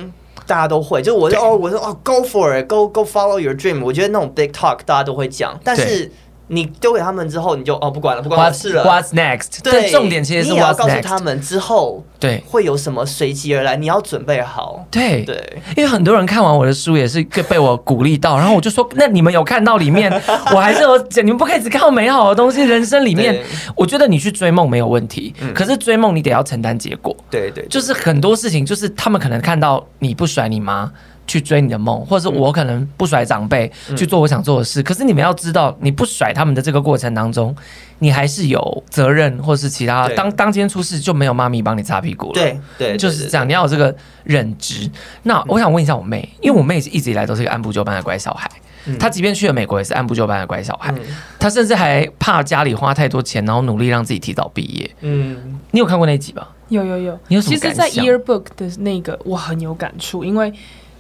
[0.48, 3.84] 大家都会，就我就哦，我说哦，Go for it，Go Go follow your dream。
[3.84, 6.12] 我觉得那种 big talk 大家都会讲，但是。
[6.48, 8.84] 你丢给他们之后，你就哦不管了，不管事了。
[8.84, 9.62] What's next？
[9.62, 10.52] 对，重点其实是？
[10.52, 14.86] 你要告诉他们之后，对，会有什么随即而来，你要准备好。
[14.90, 20.12] 对对，因为很多人看完我的书也是被我鼓励到，然后我就说，那你们有看到里面，
[20.54, 23.44] 我还是有讲，你们不可以只看到美好的东西，人生里面，
[23.76, 27.16] 我觉得你去追梦没有问题，可是追梦你得要承担结果。
[27.30, 30.90] 对对，就是很多事情，就是他们可能看到你不甩你妈。
[31.28, 34.82] 去追你的梦，或者是我可能不甩长辈、嗯、去做我想做的事。
[34.82, 37.54] 可是你们要知道，你不甩他们的这个过程当中，
[38.00, 40.08] 你还是有责任，或是其他。
[40.10, 42.34] 当当今天出事，就没有妈咪帮你擦屁股了。
[42.34, 43.48] 对对，就是这样。
[43.48, 44.90] 你要有这个认知。
[45.24, 48.50] 那我想问一下我妹，因为我妹一直以来都是一个按部就班的乖小孩。
[48.86, 50.94] 嗯、她即便去了美国，也是按部就班的乖小孩。
[50.94, 51.02] 嗯、
[51.38, 54.90] 她甚至还怕家里花太多钱，然后努力让自己提早毕业。
[55.02, 56.48] 嗯，你有看过那集吧？
[56.70, 57.20] 有有有。
[57.28, 57.58] 你有什么？
[57.58, 60.54] 其实，在 Yearbook 的那个，我很有感触，因为。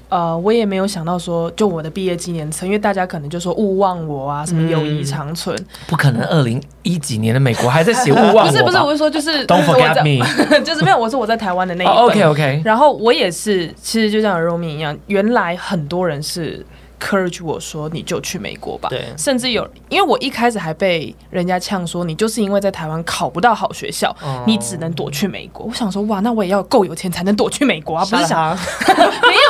[0.09, 6.23] 呃，我也没有想到说，就我的毕业纪念册，因为大家可能就说勿忘我啊，什么友谊长存，嗯、不可能。
[6.27, 10.25] 二零一几年的美国还在写勿忘我，不是不是，我是说就是 Don't forget me，
[10.63, 11.95] 就是没有，我说我在台湾的那一本。
[11.95, 12.61] Oh, OK OK。
[12.63, 16.65] 然后我也是，其实就像 Romy 一样，原来很多人是。
[16.99, 25.67] Courage 我说你就去美国吧，对，甚至有，因为我一开始还被人家呛说你就是因为在台湾考不到好学校，哦、你只能躲去美国。
[25.67, 29.46] 我想说哇，那我也要够有钱才能躲去美国啊，不是想 没有啊，不要这样，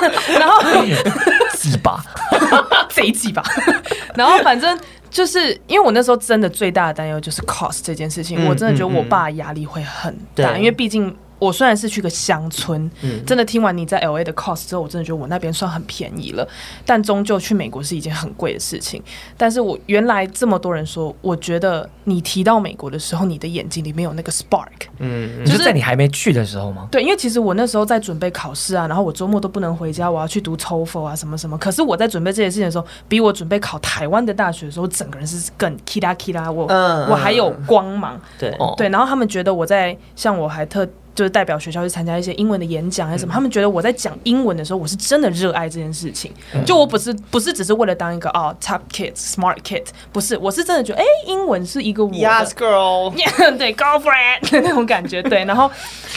[0.38, 0.62] 然后
[1.56, 2.02] 鸡巴，
[2.90, 3.42] 贼鸡巴，
[4.14, 4.78] 然后反正
[5.10, 11.14] 就是因为我那时候真的最大的担忧就是 cost 这件事情，嗯、我真的觉得我爸压力会很大，嗯、因为毕竟。
[11.38, 16.46] 我虽然是去个乡村，嗯、真的听完你在 LA 的 cost 之后，我真的觉得我那边算很便宜了。
[16.84, 19.02] 但终究去美国是一件很贵的事情。
[19.36, 24.66] 但是我原来这么多人说，我觉得你提到美国的时候，你的眼睛里面有那个 spark。
[24.98, 26.88] 嗯，就是在你还没去的时候吗？
[26.90, 31.56] 对，因为其实我那时候在准备考试啊，然后我周末都不能回家，我要去读 TOEFL 啊什么什么。
[31.58, 38.20] 可是我在准备这些事情的时候，比我准备考台湾的大学的时候，整个人是更 kira kira，我、嗯、我还有光芒。
[38.38, 40.88] 对对，然后他们觉得我在像我还特。
[41.18, 46.32] 就是代表学校去参加一些英文的演讲还是什么，嗯、他们觉得我在讲英文的时候，我是真的热爱这件事情。
[46.54, 53.12] 嗯、就我不是不是只是为了当一个哦 top kid smart kid，不是，我是真的觉得哎、欸，英文是一个我的 yes girl，
[53.58, 55.20] 对 girlfriend 的 那种感觉。
[55.24, 55.68] 对，然后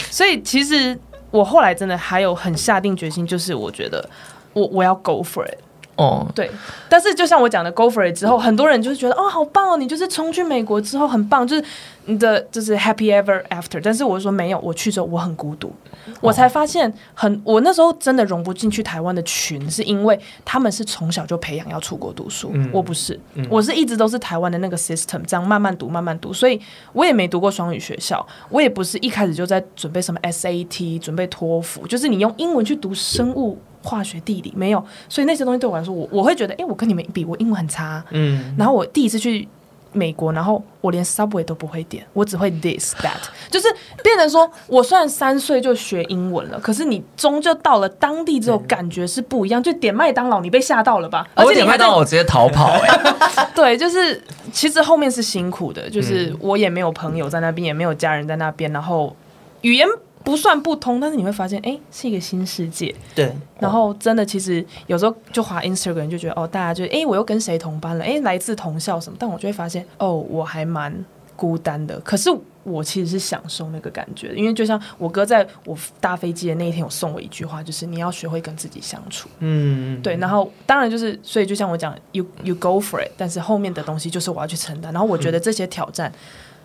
[0.08, 0.96] 所以其实
[1.32, 4.08] 我后来真的还有很下定决心，就是我觉得
[4.52, 5.58] 我我要 go for it。
[5.96, 6.50] 哦，对，
[6.88, 11.62] 但是就像我讲的，Go for it 之后，很多人就是觉得哦，好棒哦，你就是冲去美国之后很棒，就是
[12.06, 13.80] 你的就是 Happy Ever After。
[13.82, 15.72] 但是我就说没有，我去之后我很孤独，
[16.20, 26.60] 我才发现很，我那时候真的融不进去台湾的群，是因为他们是从小就培养要出国读书，嗯、我不是，嗯、我是一直都是台湾的那个 system，这样慢慢读慢慢读，所以
[26.92, 33.58] 我也没读过双语学校，我也不是一开始就在准备什么 SAT，准备托福，就是你用英文去读生物。
[33.84, 38.00] 化学、地理没有，所以那些东西对我来说，我我会觉得，哎、欸，我跟你们比，我英文很差。
[38.10, 39.48] 嗯，然后我第一次去
[39.92, 43.68] 美国，然后我连 Subway 都不会点，我只会 this that， 就是
[44.02, 49.62] 变成说我虽然三岁就学英文了，可是你终究到了当地之后，感觉是不一样。
[49.62, 51.26] 就点麦当劳，你被吓到了吧？
[51.34, 52.72] 而且点麦当劳，我直接逃跑、
[53.54, 59.14] 对，就是其实后面是辛苦的，就是我也没有朋友在那边，也没有家人在那边，然后
[59.60, 59.86] 语言。
[60.24, 62.94] 不算不通，但是你会发现，哎、欸，是一个新世界。
[63.14, 68.04] 对，然后真的，其实有时候就滑 Instagram 就觉得，哦，大家就，哎、欸，我又跟谁同班了？
[68.04, 69.16] 哎、欸，来自同校什么？
[69.18, 71.04] 但我就会发现，哦，我还蛮
[71.34, 71.98] 孤单的。
[72.00, 72.30] 可是
[72.62, 79.28] 我其实是享受那个感觉，因为就像我哥在我搭飞机的那一天，有送我一句话，就是你要学会跟自己相处。
[79.40, 80.16] 嗯，对。
[80.16, 84.92] 然后当然就是，所以就像我讲，you you go for it，但是后面的东西就是我要去承担。
[84.92, 86.08] 然后我觉得这些挑战。
[86.10, 86.14] 嗯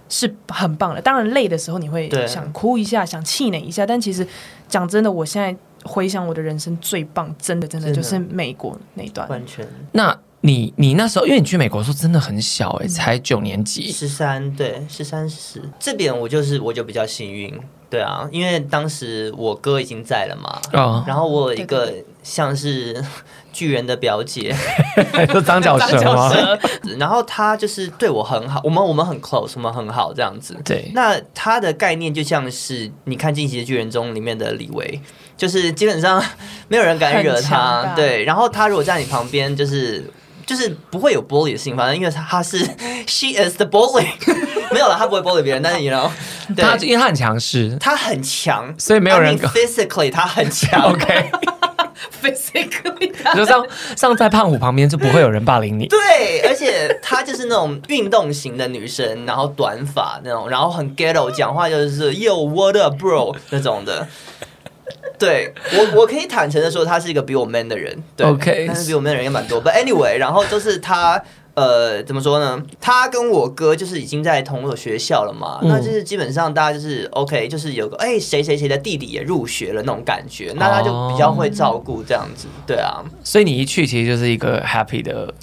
[0.10, 4.26] 是很棒的，当然累的时候你会想哭一下，想气馁一下，但其实
[4.67, 9.28] 讲真的，我现在回想我的人生最棒，真的真的就是美国那段。
[9.30, 9.67] 完全。
[9.91, 15.62] 那你你那时候，因为你去美国的时候真的很小哎、欸，才九年级，十三对，十三十。
[15.80, 17.54] 这边我就是我就比较幸运，
[17.89, 21.93] 对啊，因为当时我哥已经在了嘛，哦、然后我有一个
[22.28, 23.04] 像是
[23.54, 24.54] 巨人的表姐，
[25.34, 26.32] 就张角蛇吗？
[27.00, 30.56] 然后他就是对我很好，我们我们很 close，我们很好这样子。
[30.63, 35.00] 对，那他的概念就像是你看《进击的巨人》中里面的李维，
[35.36, 36.24] 就是基本上
[36.68, 38.24] 没有人敢惹他，对。
[38.26, 40.06] 然后他如果在你旁边，就是
[40.46, 42.60] 就是不会有 bully 的事情，反正因为他他是
[43.08, 44.06] she is the bully，
[44.72, 46.12] 没有了，他不会 bully 别人，但是你 you know，
[46.56, 51.32] 他因为他很强势，他很强，所以没有人 I mean, physically 他很强，OK。
[52.21, 55.88] Physically，就像像在胖虎旁边就不会有人霸凌你。
[55.89, 64.07] 对，而且她就是那种运动型的女生，然后短发那种，然后很 ghetto，讲话就是 Yo what up bro 那种的。
[65.19, 67.97] 对我，我可以坦诚的说，她是一个比我 man 的人。
[68.15, 69.63] 对，OK，但是比我 man 的人也蛮多。
[69.63, 71.21] But anyway，然后就是她。
[71.58, 72.62] 呃，怎么说呢？
[72.80, 83.04] 他跟我哥就是已经在同一个学校了嘛，嗯、那就是基本上大家就是 OK，就是有个哎谁谁谁的弟弟也入学了那种感觉，那他就比较会照顾这样子，哦、对啊。
[83.24, 85.34] 所以你一去其实就是一个 happy 的。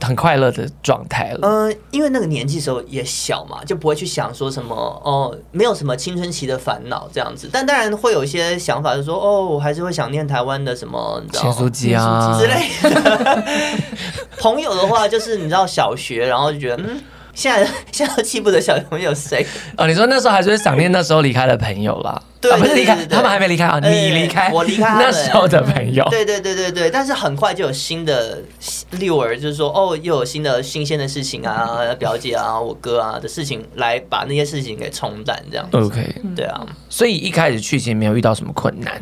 [0.00, 1.40] 很快乐的状态了。
[1.42, 7.48] 嗯、呃，因为那个年纪时候也小嘛，就不会去想说什么哦，没有什么青春期的烦恼这样子。
[7.52, 13.44] 但当然会有一些想法，就是说哦，我还是会想念台湾的什么，你知道，咸酥鸡啊之类的。
[14.38, 17.00] 朋友的话，就是你知道小学，然后就觉得嗯。
[17.36, 19.46] 现在现在记不得小朋友谁
[19.76, 19.86] 哦？
[19.86, 22.20] 你说那时候还是会想念那时候离开的朋友啦？
[22.40, 26.06] 对，不是离开，他们还没离开啊，你离开，我离开那时候的朋友。
[26.08, 28.42] 对对对对对，但是很快就有新的
[28.92, 35.76] 六儿，就是说哦，又有新的新鲜的事情啊，表姐啊，我哥啊的事情来把那些事情给冲淡，这样子。
[35.76, 38.98] OK，对啊，所以一开始去其实没有遇到什么困难。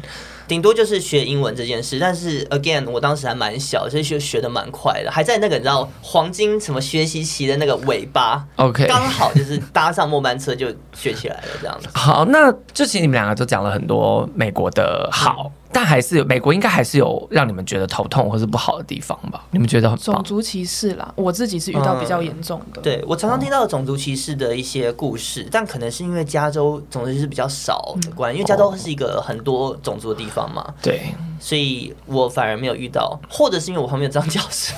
[0.47, 11.89] 顶多就是学英文这件事，但是 again，我当时还蛮小，所以学学的蛮快的，还在那个你知道黄金什么学习期的那个尾巴，OK，刚好就是搭上末班车就学起来了这样子。
[11.95, 15.51] 好，那这期你们两个都讲了很多美国的好。
[15.51, 19.45] 嗯但还是有美国，应该还是有让你们觉得头痛或是不好的地方吧？
[19.51, 22.81] 你们觉得很种族歧视啦，我自己是遇到比较严重的。
[22.81, 30.65] 嗯、对，我常常听到种族歧视的一些故事，哦、但可能是因为加州种族歧视比较少的关系，嗯、因为加州是一个很多种族的地方嘛。
[30.81, 31.03] 对，
[31.41, 34.73] 所以我反而没有遇到，或者是因为我旁边有张教授。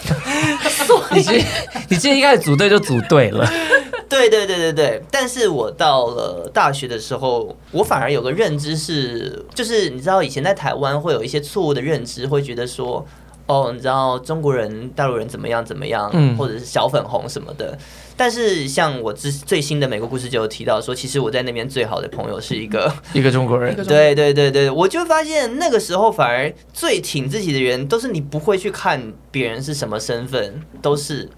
[1.13, 1.45] 你 今
[1.91, 3.47] 你今天一开始组队就组对了。
[4.09, 13.05] 对对对对对，但是我到了大学的时候，我反而有个认知是，就是你知道以前在台湾会有一些错误的认知，会觉得说，
[13.47, 17.77] 哦，你知道中国人、大陆人怎么样怎么样，嗯，或者是小粉红什么的。
[18.19, 23.77] 但是像我之最新的美国故事就有提到说，其实我在那边最好的朋友是一个 一个中国人。
[23.85, 31.29] 对对对对，我就发现那个时候反而最挺自己的人，都是你不会去看别人是什么身份，都是。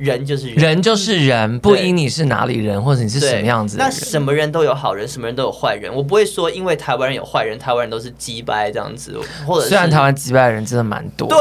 [0.00, 3.76] 人就是人，人就是人，不因你是哪里人或者你是什么样子。
[3.76, 5.94] 那什么人都有好人，什么人都有坏人。
[5.94, 9.20] 我不会说，因为台湾人有坏人，台湾人都是鸡掰这样子。
[9.46, 11.36] 或者虽然台湾鸡掰的人真的蛮多，对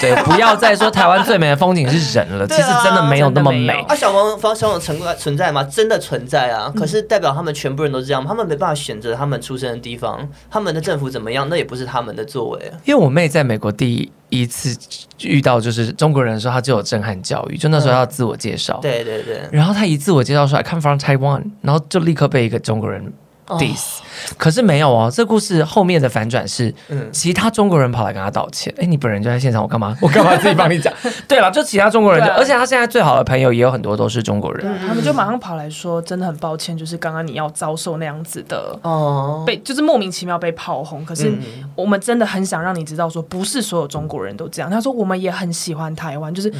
[0.00, 3.74] 对，不要再说台湾最美的风景是人了， 其实真的没有那么美。
[3.82, 5.62] 啊，小黄方小黄存在存在吗？
[5.62, 6.72] 真的存在啊！
[6.76, 12.72] 可是代表他们全部人都这样，他们没办法选择他们出生的地方，他们的政府怎么样，那也不是他们的作为。
[12.84, 14.10] 因为我妹在美国第一。
[14.30, 14.76] 一次
[15.22, 23.12] 遇到就是中国人的时候，他就有震撼教育，就那时候要自我介绍，嗯，对对对，然后他一自我介绍说 I come from Taiwan，然后就立刻被一个中国人。
[23.58, 23.98] diss，
[24.36, 25.10] 可是没有哦。
[25.12, 26.72] 这故事后面的反转是，
[27.12, 28.72] 其他中国人跑来跟他道歉。
[28.78, 29.96] 哎，你本人就在现场，我干嘛？
[30.02, 30.92] 我干嘛自己帮你讲？
[31.26, 41.04] 对了，就其他中国人，而且他现在最好的朋友也有很多都是中国人，他们就马上跑来说，真的很抱歉，就是刚刚你要遭受那样子的哦，被就是莫名其妙被炮轰。
[41.04, 41.32] 可是
[41.74, 44.70] 我们真的很想让你知道，说不是所有中国人都这样。
[44.70, 46.52] 他说我们也很喜欢台湾，就是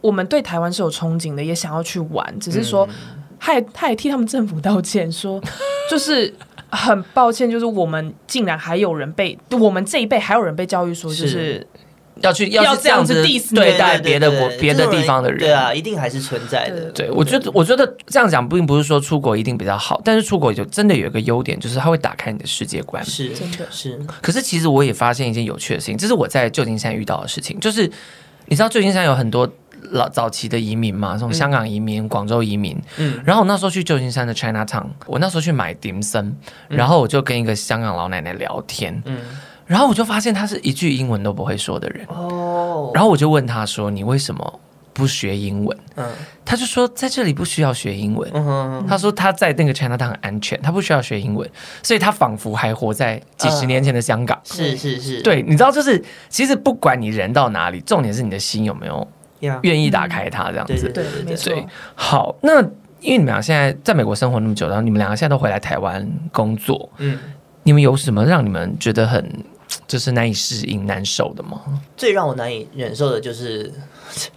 [0.00, 2.88] 我们对台湾是有憧憬的，也想要去玩，只是说。
[3.44, 5.38] 他也他也替他们政府道歉，说
[5.90, 6.32] 就是
[6.70, 11.66] 很抱歉，就是我们竟然还有人被我们这一辈还有人被教育说，就是
[12.22, 13.22] 要去要这样子
[13.54, 16.90] 对待别的国别的地方的人，对啊，一定还是存在的。
[16.92, 24.00] 对，我觉得我觉得这样讲并不是说出国一定比较好，但是出国就真的有一个优点，就是它会打开你的世界观，是真的是。
[24.22, 27.82] 可是其实我也发现一件有趣的事情，这是我在旧金山遇到的事情，就是
[28.46, 29.46] 你知道旧金山有很多。
[29.92, 36.32] 老早期的移民嘛，从香港移民、广州移民，嗯，然后我那时候去旧金山的 Chinatown，我那时候去买 dim sum，
[36.68, 39.18] 然后我就跟一个香港老奶奶聊天，嗯，
[39.66, 44.60] 然后我就发现她是一句英文都不会说的人，哦，然后我就问她说：“你为什么
[44.92, 46.10] 不学英文？”嗯，
[46.44, 51.48] 她就说在这里不需要学英文，嗯哼，她说她在那个 Chinatown 很安全，她不需要学英文，
[51.82, 59.06] 所以她仿佛还活在几十年前的香港，是是是，对，你知道，就是其实不管你人到哪里，重点是你的心有没有。
[59.62, 60.90] 愿意打开它这样子。
[60.92, 61.52] 对，没错。
[61.94, 62.60] 好，那
[63.00, 67.18] 因为你们俩现在在美国生活那么久，然后你们两个现在都回来台湾工作，嗯，
[67.62, 69.44] 你们有什么让你们觉得很
[69.86, 71.60] 就是难以适应、难受的吗？
[71.96, 73.72] 最让我难以忍受的就是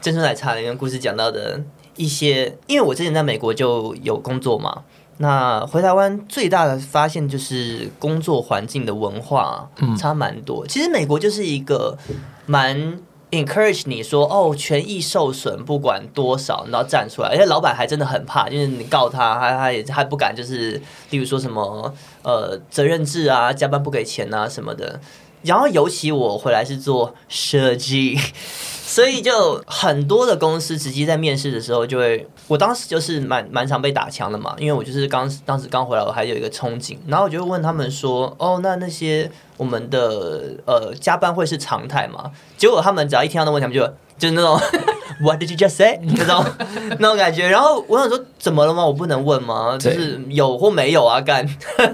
[0.02, 1.62] 珍珠奶茶里面故事讲到的
[1.96, 4.84] 一些，因为我之前在美国就有工作嘛。
[5.20, 10.64] 那回台湾最大的发现就是工作环境的文化差蛮多。
[10.64, 11.98] 嗯、其实美国就是一个
[12.46, 13.00] 蛮
[13.32, 17.30] encourage 你说哦，权益受损不管多少，你都要站出来。
[17.30, 25.00] 而且老板还真的很怕，就是你告他，他他也还不敢，就是例如说什么呃责任制啊，加班不给钱啊什么的。
[25.44, 28.18] 然后尤其我回来是做设计。
[28.88, 42.32] 所以就很多的公司直接在面试的时候就会，我当时就是蛮蛮常被打枪的嘛，因为我就是刚当时刚回来，我还有一个憧憬，然后我就问他们说，哦，那那些我们的呃加班会是常态吗？
[42.58, 43.86] 结果他们只要一听到那问题，他们就
[44.18, 44.58] 就是那种
[45.22, 46.00] What did you just say？
[46.02, 46.46] 那种
[46.98, 47.46] 那种感觉。
[47.50, 48.86] 然后我想说，怎么了吗？
[48.86, 49.78] 我不能问吗？
[49.78, 51.20] 就是有或没有啊？
[51.20, 51.46] 干。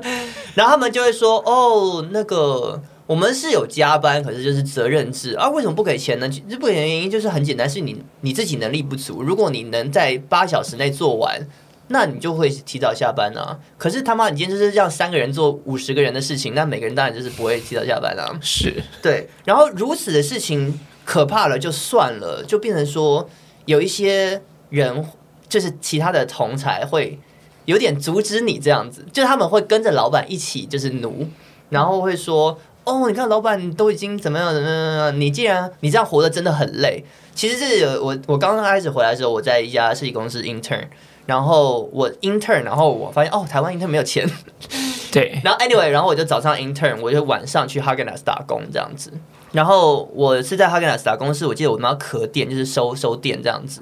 [0.54, 2.80] 然后他们就会说，哦，那个。
[3.06, 5.50] 我们是有加班，可是就是责任制啊。
[5.50, 6.30] 为什么不给钱呢？
[6.50, 9.22] 这不给钱原因就是很简单，是你你自己能力不足。
[9.22, 11.46] 如果你能在八小时内做完，
[11.90, 13.60] 那你就会提早下班啊。
[13.78, 18.40] 可是他妈，你今天就是让三个人做五十个人的事情，那每个人当然就是不会提早下班啊。
[18.42, 19.28] 是对。
[19.44, 23.30] 然后如此的事情可怕了，就算了，就变成说
[23.66, 25.06] 有一些人，
[25.50, 27.20] 就是其他的同才会
[27.66, 31.28] 有点阻止你这样子，就他们会跟着老板一起就是奴，
[31.70, 32.58] 然后会说。
[32.86, 35.20] 哦，你看，老板都已经怎么样怎么样？
[35.20, 37.04] 你既然你这样活得真的很累。
[37.34, 40.84] 其实是有我，我刚刚开始回来的时候，我在一家设计公司 intern，
[41.26, 44.30] 然后我 intern，然后我发现哦，台湾 intern 没有钱。
[45.12, 45.40] 对。
[45.44, 49.12] 然后 anyway，然后我就早上 intern，我就晚上去 Häagen-Dazs 打工这样子。
[49.52, 53.82] 然后我是在 Häagen-Dazs 打工，是我记得我们要壳店，就是收收店这样子。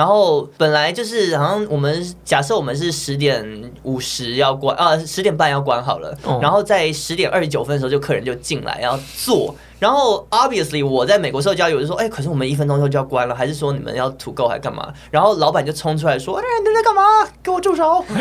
[0.00, 9.54] 然后本来就是好像我们假设我们是十点五十要关啊，十点半要关好了，然后在十点二十九分的时候就客人就进来要坐。
[9.80, 14.92] 然后，obviously，我在美国受教育，我就说，哎，可是我们一分钟后就要关了，还是说你们要土够还干嘛？
[15.10, 17.02] 然后老板就冲出来说，哎，你在干嘛？
[17.42, 18.04] 给我住手！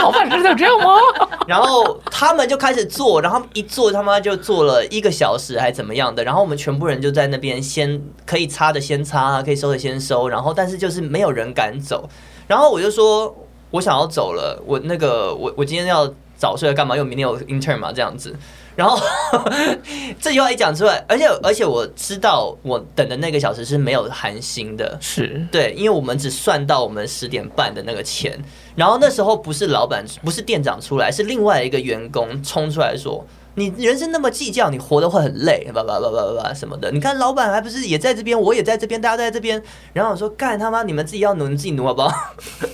[0.00, 0.96] 老板真的这样吗？
[1.48, 6.22] 然后他们就开始做，然后一做他妈就做了一个小时还怎么样的？
[6.22, 12.08] 然后我们全部人就在那边先可以擦的先擦，可以收的先收，然后但是就是没有人敢走。
[12.46, 13.34] 然后我就说，
[13.72, 16.96] 我想要走了，我那个我我今天要早睡干嘛？
[16.96, 18.32] 因为明天有 intern 嘛，这样子。
[18.80, 18.98] 然后
[20.18, 28.42] 这句话一讲出来，而且而且我知道我等的那个小时是没有寒心的，是对，因为我们只算到我们十点半的那个钱。
[28.74, 33.22] 然后那时候不是老板，不是店长出来，是另外一个员工冲出来说
[33.56, 36.90] ：“你人生那么计较，你活得会很累，叭叭叭叭叭什么的。
[36.90, 39.62] 你看老板还不是也在这边，我也在这边，大家都在这边。”
[39.92, 42.10] 然后我说：“干他妈，你们自己要努，你自己努好不好？”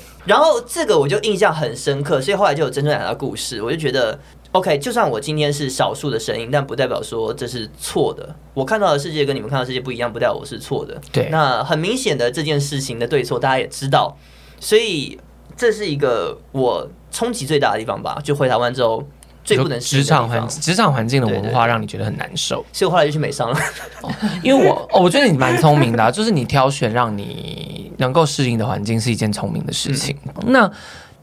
[0.25, 4.17] 然后这个我就印象很深刻，所以后来就有珍珠奶茶的故事，我就觉得。
[4.57, 8.35] OK，就算我今天是少数的声音，但不代表说这是错的。
[8.55, 10.99] 我看到的世界跟你们看到的世界不一样，不代表我是错的。
[11.13, 14.17] 对，那很明显的这件事情的对错，大家也知道，
[14.59, 15.21] 所以
[15.59, 18.19] 这是一个我冲击最大的地方吧。
[18.25, 19.07] 就回台湾之后，
[19.45, 23.61] 最不能职场环职场环境的文化让你觉得很难受，所以我后来就去美商了。
[24.01, 24.11] 哦、
[24.43, 30.17] 因为我、哦、我觉得你蛮聪明的、啊，就是你挑选让你能够适应的环境是一件聪明的事情。
[30.25, 30.73] 嗯、那。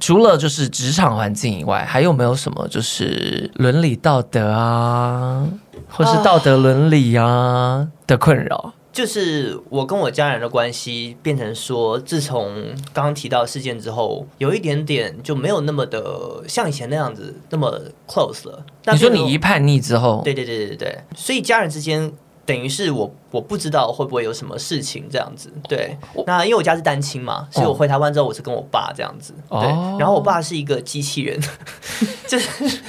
[0.05, 5.47] 除了就是职场环境以外，还有没有什么就是伦理道德啊，
[5.89, 8.73] 或是道德伦理啊的困扰？
[8.91, 12.53] 就是我跟我家人的关系变成说，自从
[12.91, 16.03] 刚刚提到事件之后，有一点点就没有那么的
[16.49, 18.61] 像以前那样子那么 close 了。
[18.91, 22.11] 你说你一叛逆之后，对对对对对，所以家人之间。
[22.45, 25.97] 等于是我我不知道会不会有什么事情这样子，对。
[26.25, 29.61] 那因为我家是单亲嘛，所以我回台湾之后我是跟我爸这样子，对。
[29.97, 31.39] 然后我爸是一个机器人，
[32.27, 32.81] 就是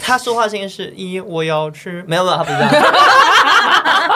[0.00, 2.72] 他说话声音是一，我要吃，没有没有，他不是这样，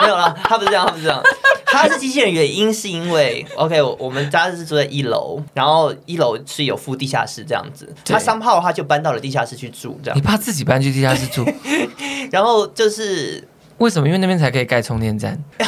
[0.01, 1.21] 没有了，他不是这样，他不是这样，
[1.65, 10.17] 他是机器人原因是因为 OK，我我们家是住在一楼，然后一楼是有附地下室这样子，他三炮的话就搬到了地下室去住这样。
[10.17, 11.45] 你爸自己搬去地下室住，
[12.31, 13.45] 然后就是。
[13.77, 14.07] 为什么？
[14.07, 15.37] 因为那边才可以盖充电站。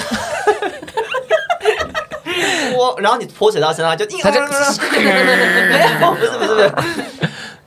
[2.75, 4.47] 我，然后你泼水到身上就，他就 没
[6.01, 6.71] 有，不是不是不是，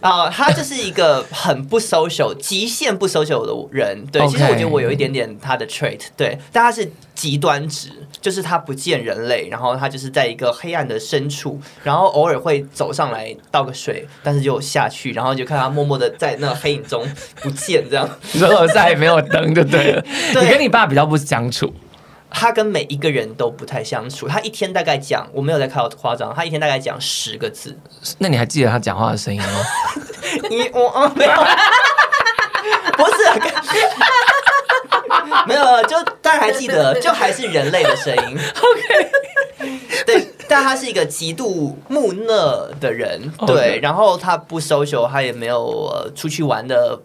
[0.02, 4.04] 啊，他就是一个很不 social、极限不 social 的人。
[4.12, 7.88] 对，其实我觉得我有一点点他的 trait，对，但他是极端值。
[8.20, 17.04] 就是他不见人类，然后他就是在一个黑暗的深处，然后偶尔会走上来倒个水，但是就下去，然后就看他默默的在那个黑影中
[17.40, 18.08] 不见，这样。
[18.34, 20.00] 然后再也没有灯就对了。
[20.32, 21.74] 对，你跟你爸比较不相处。
[22.32, 27.76] 他跟每一个人都不太相处，他一天大概讲，我没有在开夸张，他一天大概讲十个字。
[28.18, 29.46] 那你还记得他讲话的声音吗？
[30.48, 31.32] 你我哦没有，
[32.96, 33.36] 不是、啊，
[35.46, 38.38] 没有，就当然还记得，就还是人类的声音。
[38.62, 39.10] OK，
[40.06, 46.98] 对，但他是一个极度木讷的人，对，然后他不 social，他也没有呃出去玩的，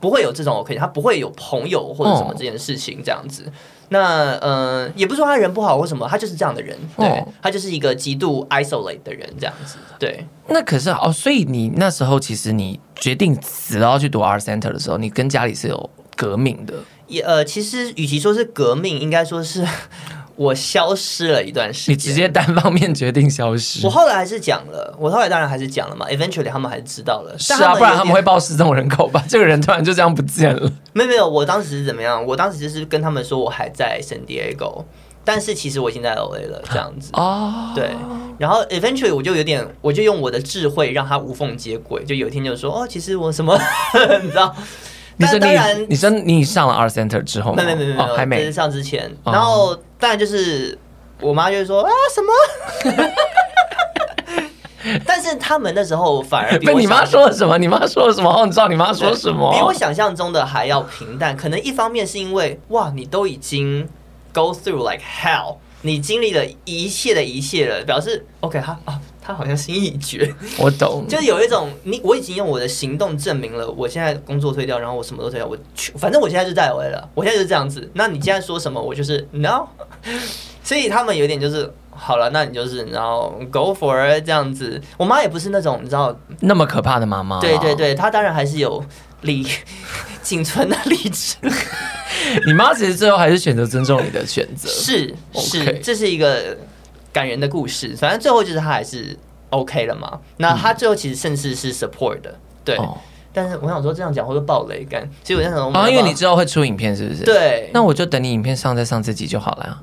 [0.00, 3.44] 不会有这种 OK，他不会有朋友或者什么这件事情这样子。
[3.90, 9.76] 那嗯、呃，也不是说他人不好或什么，他就是这样的人，对、哦、他就是一个极度 isolate 的人，这样子。
[9.98, 16.74] 对，那可是哦，所以你那时候其实你决定死了要去读 Art Center 的时候，你跟家里是有革命的。
[17.08, 19.66] 也呃，其实与其说是革命，应该说是。
[20.40, 23.84] 我消失了一段时间，你直接单方面决定消失。
[23.84, 26.06] 我后来还是讲了，我后来当然还是讲了嘛。
[26.08, 27.36] Eventually，他们还是知道了。
[27.38, 29.22] 是啊，不然他们会报失踪人口吧？
[29.28, 30.72] 这个人突然就这样不见了。
[30.94, 32.24] 没有没有，我当时是怎么样？
[32.24, 34.82] 我当时就是跟他们说我还在 San Diego，
[35.26, 37.10] 但是其实我已经在 LA 了，这样子。
[37.12, 37.90] 哦，对。
[38.38, 42.02] 然后 Eventually，我就有点，我就用我的智慧让他无缝接轨。
[42.06, 43.60] 就有一天就说，哦，其实我什么，
[44.24, 44.56] 你知道？
[45.18, 45.46] 你说你，
[45.90, 47.62] 你说你上了 Art Center 之后吗？
[47.62, 48.38] 没没没没有，还没。
[48.38, 49.76] 就是上之前，然后。
[50.00, 50.76] 当然就是
[51.20, 52.32] 我妈就会说啊什么，
[55.06, 57.58] 但是他们那时候反而被你妈说了什么？
[57.58, 58.44] 你妈说了什么？
[58.46, 59.52] 你知道你妈说什么？
[59.52, 61.36] 比我想象中的还要平淡。
[61.36, 63.86] 可能一方面是因为哇，你都已经
[64.32, 68.98] go through like hell，你经历了一切的一切了，表示 OK 哈啊。
[69.30, 77.88] 他好像心意已决， 我懂，就是有一种你我已经用我的行动证明了，我现在工作推掉，然后我什么都推掉，我去，反正我现在就在 LA 了，我现在就是这样子。
[77.94, 79.66] 那你现在说什么，我就是 no。
[80.62, 84.80] 所以他们有点就是好了，那你就是然后 go for it 这样子。
[84.96, 88.84] 我妈也不是那种你知道那么可怕的妈妈，对对对，她当然还是有
[89.22, 89.46] 理
[90.22, 91.36] 仅存的理智。
[92.46, 96.56] 你妈其实最后还是选择尊重你的选择，是是.这是一个。
[97.12, 99.18] 感人的故事，反正最后就是他还是
[99.50, 100.20] OK 了嘛。
[100.36, 102.34] 那他最后其实甚至是 support 的，
[102.64, 102.76] 对。
[102.76, 102.96] 哦、
[103.32, 105.08] 但是我想说这样讲会不会爆雷感？
[105.22, 107.24] 其实我在想说，啊，因为你知道会出影片是不是？
[107.24, 107.70] 对。
[107.72, 109.78] 那我就等你影片上再上这集就好了呀。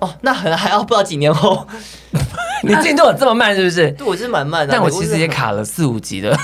[0.00, 1.66] 哦，那可能还要不知道几年后。
[2.62, 3.90] 你进度有这么慢是不是？
[3.92, 4.72] 对，我是蛮慢的。
[4.72, 6.36] 但我其实也卡了四五集的。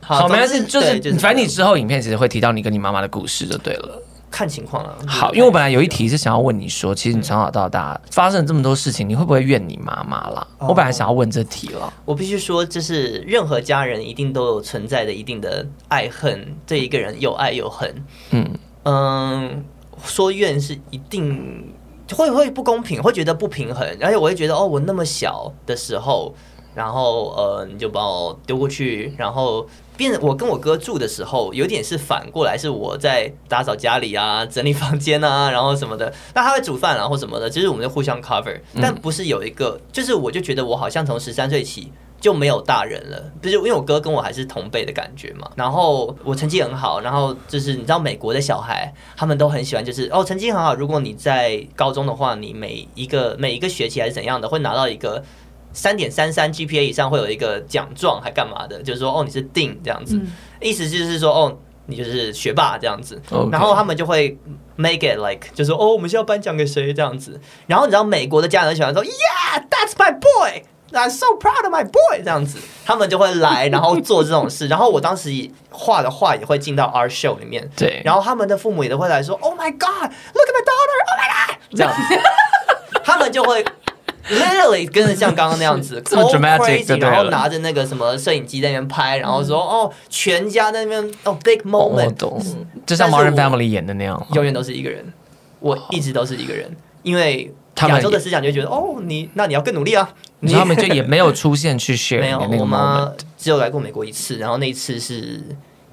[0.00, 4.02] 好， 没关系，就是，就是反正你之后影片其实会提到你跟你妈妈的故事就对了。
[4.30, 4.96] 看情况了。
[5.06, 10.46] 好，因为我本来有一题是想要问你说，其实你从小到大发生了这么多事情，你会不会怨你妈妈啦？
[10.58, 11.92] 我本来想要问这题了。
[12.04, 17.92] 我必须说，就是任何家人一定都有存在的一定的爱恨，对一个人有爱有恨。
[18.30, 18.48] 嗯
[18.84, 19.64] 嗯，
[20.04, 21.72] 说怨是一定
[22.12, 26.34] 会会不公平，会觉得不平衡，而且我会觉得哦，我那么小的时候。
[26.80, 29.66] 然后呃，你就把我丢过去，然后
[29.98, 36.10] 变我跟我哥住的时候，有点是反过来，是我在打扫家里啊，整理房间啊，然后什么的。
[36.32, 38.58] 那他会煮饭啊，或什么的，其实我们就互相 cover。
[38.80, 45.50] 但不是有一个，就是我就觉得我好像从十三岁起就没有大人了，不是因为我哥跟我还是同辈的感觉嘛。
[45.54, 55.22] 然后我成绩很好，然后就是你知道美国的小孩，他们都很喜欢，就是哦成绩很好，如果你在高中的话，你每一个每一个学期还是怎样的，会拿到一个。
[55.72, 58.82] 三点三三 GPA 以上会有一个奖状，还干嘛的？
[58.82, 63.20] 就是说，哦，你是 Dean 这样子，嗯，意思就是说，哦，你就是学霸这样子。
[63.50, 64.36] 然后他们就会
[64.76, 67.40] make it like，就是说，哦，我们需要颁奖给谁这样子。
[67.66, 74.66] 然后你知道美国的家人喜欢说，Yeah，that's my boy，I'm so proud of my boy 这样子，他们就会来， 然后做这种事。
[74.66, 75.30] 然后我当时
[75.70, 77.68] 画的画也会进到 art show 里面。
[77.76, 78.02] 对。
[78.04, 82.20] 然后他们的父母也都会来说，Oh my God，look at my daughter，Oh my God，这样子，
[83.04, 83.64] 他们就会。
[84.30, 92.14] Literally 跟着像刚刚那样子 这么 dramatic，然后拿着那个什么摄影机在那边拍，然后说哦，全家在那边哦，big moment，
[92.86, 95.04] 就像 Modern Family 演的那样，永远都是一个人，
[95.58, 96.70] 我一直都是一个人，
[97.02, 97.52] 因为
[97.88, 100.08] 亚洲的思想就觉得哦，你那你要更努力啊，
[100.40, 105.40] 你他们就也没有出现去 share， 没有，我妈只有来过美国一次，然后那一次是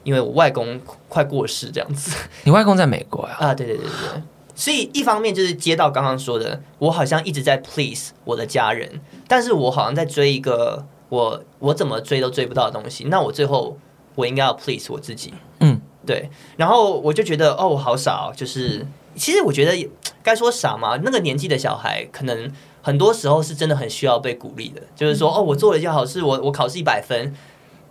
[0.03, 0.79] 因为我外公
[1.09, 3.37] 快过世这样子，你外公在美国呀？
[3.39, 4.21] 啊，对对对对对。
[4.59, 13.03] 所以一方面就是接到刚刚说的，我好像一直在 please 我的家人，但是我好像在追一个我我怎么追都追不到的东西。
[13.03, 13.77] 那我最后
[14.15, 16.31] 我应该要 please 我自己，嗯，对。
[16.55, 18.83] 然后我就觉得哦，我好傻哦，就是
[19.15, 19.89] 其实我觉得
[20.23, 20.97] 该说傻嘛？
[21.03, 22.51] 那个年纪的小孩，可能
[22.81, 24.81] 很多时候是真的很需要被鼓励的。
[24.95, 27.31] 就是说哦，我做了一件好事，我我考试一百分，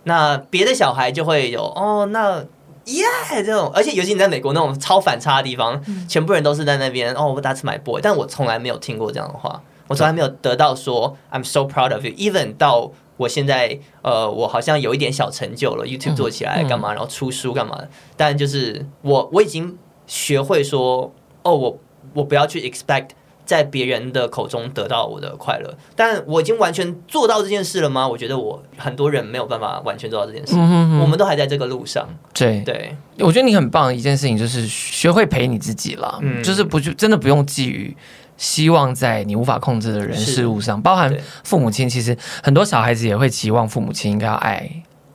[0.03, 2.43] 那别的小孩就会有哦，那。
[2.87, 8.01] 耶、yeah，这种，而且尤其你在美国那种超反差的地方，嗯、全部人都是在那边哦，That's my boy。
[8.01, 12.11] 但我从来没有听过这样的话，我从来没有得到说 I'm so proud of you。
[12.11, 17.89] Even 到我现在，呃，我好像有一点小成就了，YouTube 做起来干嘛，然后出书干嘛的。
[18.15, 21.13] 但就是我我已经学会说，
[21.43, 21.79] 哦，我
[22.13, 23.09] 我不要去 expect
[23.47, 25.73] 在别人的口中得到我的快乐。
[25.95, 28.07] 但我已经完全做到这件事了吗？
[28.07, 30.53] 我觉得我很多人没有办法完全做到这件事。
[31.01, 32.07] 我们都还在这个路上。
[32.31, 36.19] 对对，我觉得你很棒的一件事情就是学会陪你自己了。
[36.21, 37.95] 嗯，就是不就真的不用寄予
[38.35, 41.11] 希望在你无法控制的人事物上，包含
[41.43, 41.89] 父母亲。
[41.89, 44.69] 其实很多小孩子也会期望父母亲应该要爱。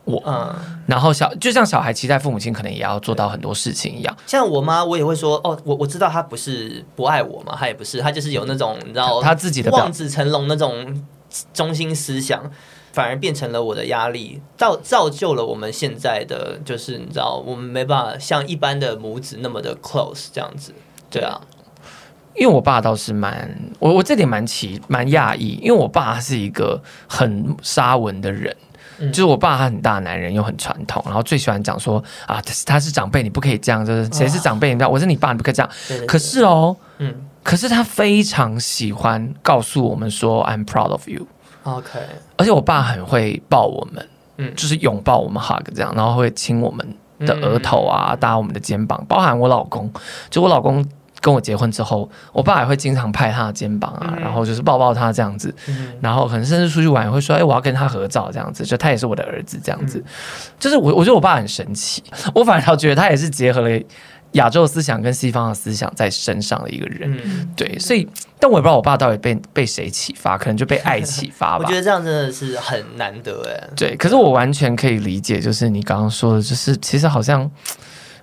[0.05, 0.53] 我嗯，
[0.87, 4.17] 然后小就像小孩期待父母亲可能也要做到很多事情一样。
[4.27, 11.05] 像我妈，我也会说哦，我我知道她不是不爱我嘛，她也不是，她就是有那种你知道，她自己的望子成龙那种
[11.55, 12.51] 中心思想，
[12.93, 20.75] 反而变成了我的压力，造造就了我们现在的就是你知道，我们没办法像一般的母子那么的 close 这样子。
[21.09, 21.41] 对啊，
[22.35, 28.57] 因为我爸倒是蛮我我这点蛮奇蛮讶异，因为我爸是一个很沙文的人。
[29.11, 33.85] 就是我爸，他很大男人又很传统，然后最喜欢讲说啊，他是长辈，你不可以这样。
[33.85, 35.71] 就是谁是长辈，你知道，我是你爸，你不可以这样。
[35.89, 41.27] 对对对，可是哦，嗯，可是他非常喜欢告诉我们说，I'm proud of you。
[41.65, 41.99] OK，
[42.37, 46.87] 而且我爸很会抱我们，嗯，就是拥抱我们 hug 这样，然后会亲我们
[47.21, 49.91] 的额头啊，搭我们的肩膀，包含我老公，
[50.31, 50.87] 就我老公。
[51.23, 60.05] 跟我结婚之后，我爸也会经常拍他的肩膀啊，嗯、然后就是抱抱他这样子，嗯、然后可能甚至出去玩也会说：“哎、欸，我要跟他合照这样子。”就他也是我的儿子这样子，嗯、
[60.59, 62.03] 就是我我觉得我爸很神奇，
[62.35, 63.81] 我反而觉得他也是结合了
[64.33, 67.17] 亚洲思想跟西方的思想在身上的一个人。
[67.25, 68.09] 嗯、对，所以
[68.41, 71.65] 但我也不知道我爸到底被被谁启发，可能就被爱启发吧。
[71.65, 73.69] 我觉得这样真的是很难得哎。
[73.77, 77.49] 对，可是我完全可以理解，就是你刚刚说的，就是其实好像。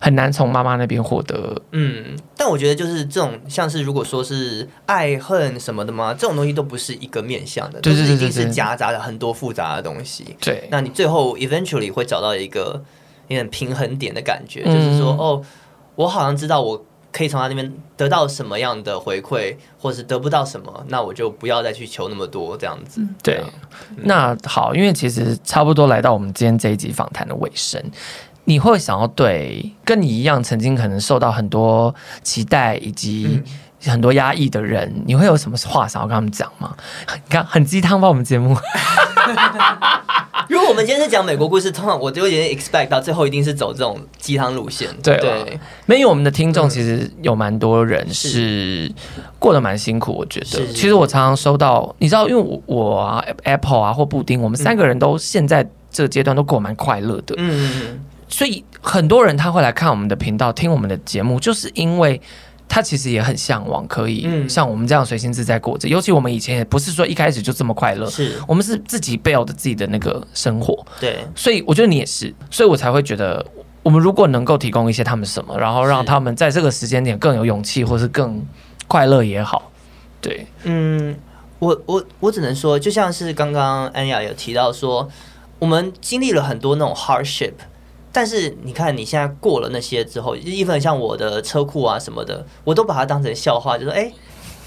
[0.02, 10.38] 很难从妈妈那边获得，嗯，但我觉得就是这种，像是如果说是爱恨什么的嘛，这种东西都不是一个面向的，就是一定是夹杂了很多复杂的东西。
[10.40, 12.82] 对，那你最后 eventually 会找到一个
[13.28, 15.46] 有点平衡点的感觉，就是说，嗯、哦，
[15.96, 23.02] 我好像知道我可以从他那边得到什么样的回馈，或是得不到什么，那我就不要再去求那么多这样子。
[23.22, 23.44] 对，对
[23.98, 27.84] 嗯、那好，因为其实差不多来到我们今天这一集访谈的尾声。
[28.50, 31.94] 你会想要对跟你一样曾经可能受到很多
[32.24, 33.40] 期待以及
[33.86, 36.76] 很多压抑的人，嗯、你会有什么话想要跟他们讲吗？
[37.14, 38.58] 你看很鸡汤吧，我们节目。
[40.48, 44.90] 如果我们今天是讲美国故事，通常我就有点 expect 到最后一定是走这种鸡汤路线。
[45.04, 48.92] 对对，没有我们的听众其实有蛮多人是
[49.38, 50.66] 过得蛮辛苦，我觉得。
[50.74, 57.36] 其实我常常收到，你知道，因为我我啊 Apple 啊或布丁，我们三个人都现在这个阶段都过蛮快乐的。
[57.38, 58.04] 嗯。
[58.30, 62.22] 所以很多人他会来看我们的频道，听我们的节目，就是因为
[62.68, 65.90] 他其实也很向往可以像我们这样随心自在过着。
[65.90, 70.86] 尤其我们以前也不是说一开始就这么快乐，是我们是自己 build 自己的那个生活。
[71.00, 73.44] 对，所以我觉得你也是，所以我才会觉得，
[73.82, 78.46] 我们如果能够提供一些他们什么，然后让他们在这个时间点更有勇气，或是更
[78.88, 79.72] 快乐也好。
[80.22, 81.18] 对，嗯，
[81.58, 85.10] 我我我只能说，就像是刚刚安雅有提到说，
[85.58, 87.54] 我们经历了很多那种 hardship。
[88.12, 94.12] 但是你看，你现在过了那些之后，一份像我的车库啊什么的，我都把它当成笑话，就说哎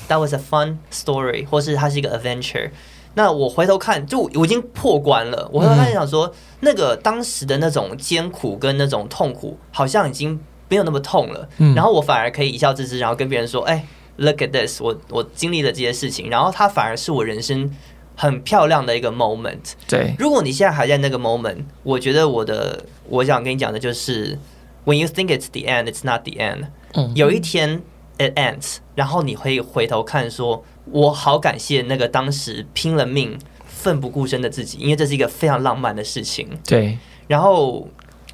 [0.09, 2.71] ，that was a fun story，或是它是一个 adventure。
[3.15, 5.51] 那我回头看，就我已经破关了。
[5.53, 10.39] 我回头看想说，嗯、那个当时的那种艰苦跟那种痛苦，好像已经
[10.69, 11.49] 没有那么痛了。
[11.59, 13.85] 嗯、然后我反而可以一笑置之，然后跟别人说，哎
[14.17, 17.71] ，look at this，我我经历了这些事情，然后它反而是我人生。
[18.17, 19.73] 很漂亮的一个 moment。
[19.89, 24.39] 对，如果你现在还在那个 moment，我觉得我的我想跟你讲的就是
[24.85, 26.67] ，when you think it's the end, it's not the end。
[26.95, 27.83] 嗯，有一天
[28.19, 36.49] it ends，然后你会回头看说，我好感谢那个当时拼了命、奋不顾身的自己，因为这是一个非常浪漫的事情。
[36.67, 36.99] 对，
[37.29, 37.89] 然后。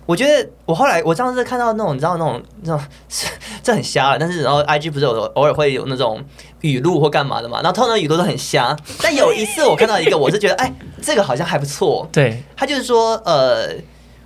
[0.09, 2.80] 我觉得我后来我上次看到那种你知道那种那种
[3.62, 6.24] 这很瞎了，但是然后 IG 不是有偶尔会有那种
[6.62, 8.74] 语录或干嘛的嘛，然后通常语录都很瞎。
[9.02, 12.09] 但有一次我看到一个，我是觉得哎，这个好像还不错。
[12.11, 13.68] 对，他就是说呃，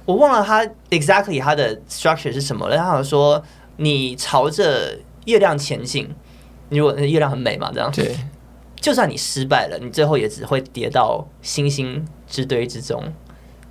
[0.05, 2.77] 我忘了他 exactly 他的 structure 是什么了。
[2.77, 3.43] 他好像说
[3.79, 6.09] 你朝着月亮前进，
[6.69, 8.17] 如果月亮很美嘛，这样对，
[8.77, 13.03] 就算你失败了，你最后也只会跌到星星之堆之中。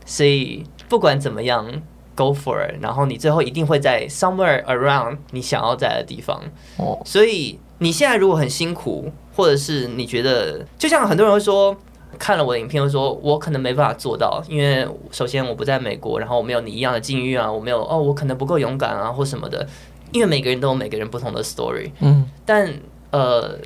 [0.05, 1.81] 所以不管怎么样。
[2.21, 6.39] Go for it，然后你最后一定会在 somewhere around 你想要在的地方。
[6.77, 11.75] 哦，所以你现在如果很辛苦，或者是你觉得，就像很多人会说，
[12.19, 19.67] 看了我的影片会说，我可能没办法做到，因为首先我不在美国，然后我没有你一样的境遇啊，我没有哦，我可能不够勇敢啊，或什么的。
[20.11, 21.89] 因为每个人都有每个人不同的 story。
[22.01, 22.71] 嗯，但
[23.09, 23.57] 呃，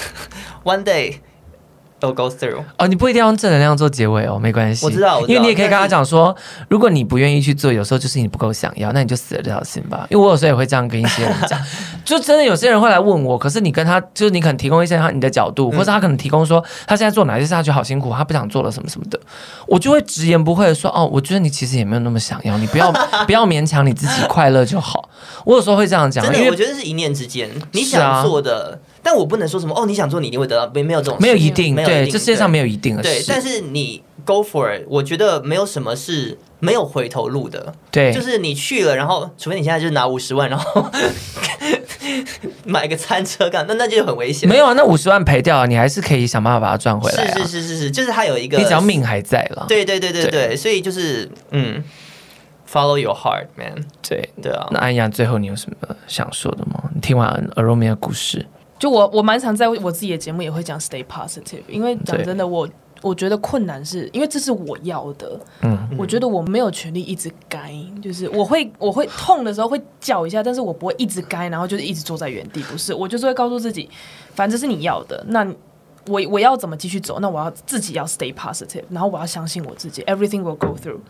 [0.64, 1.16] one day。
[2.00, 4.84] 都 go through 哦，你不一定要用正能量做结尾哦，没关系。
[4.84, 6.34] 我知道，因为你也可以跟他讲说，
[6.68, 10.06] 如果你不愿意去做，有时候就是你不够想要，那你就死了这条心吧。
[10.10, 11.60] 因为我有时候也会这样跟一些人讲，
[12.04, 19.20] 就真的有些人会来问我，可是你跟他就是你可能提供一些他你的角度，嗯、或者他可能提供说他现在做哪些事他觉得好辛苦，他不想做了什么什么的，
[19.66, 22.90] 我就会直言不讳的说哦，我觉得你其实也没有那么想要，你不要
[23.26, 25.08] 不要勉强你自己快乐就好。
[25.44, 36.38] 我有时候会这样讲，因为我觉得是一念之间，你想做的，啊、但我不能说什么哦，你想做你一定会得到，没没有这种没有一定，没有对，这世界上没有一定的事，对，但是你 go for it，我觉得没有什么是。
[36.62, 40.90] 没有回头路的，对，就是你去了，然后除非你现在就是拿五十万，然后
[42.66, 44.46] 买个餐车干，那那就很危险。
[44.46, 47.38] 没有啊，那五十万赔掉了，你还是可以想办法把它赚回来啊。
[47.38, 49.64] 是是是是是，就是它有一个，你只要命还在了。
[49.66, 51.82] 对对对对对，对所以就是嗯
[52.70, 53.82] ，follow your heart, man。
[54.06, 56.90] 对对啊，那安阳最后你有什么想说的吗？
[56.94, 58.44] 你听完鹅肉面的故事，
[58.80, 62.68] 就我我蛮常在我自己的节目也会讲 stay positive，因为讲真的我。
[63.02, 67.72] 我觉得困难是因为这是我要的，嗯，我觉得我没有权利一直该，
[68.02, 73.88] 就是我会我会痛的时候会叫一下，但是我不会一直该，然后就是一直坐在原地，不是，我就是会告诉自己，
[74.34, 75.42] 反正是你要的，那
[76.08, 77.18] 我我要怎么继续走？
[77.20, 81.00] 那我要自己要 stay positive，然后我要相信我自己，everything will go through。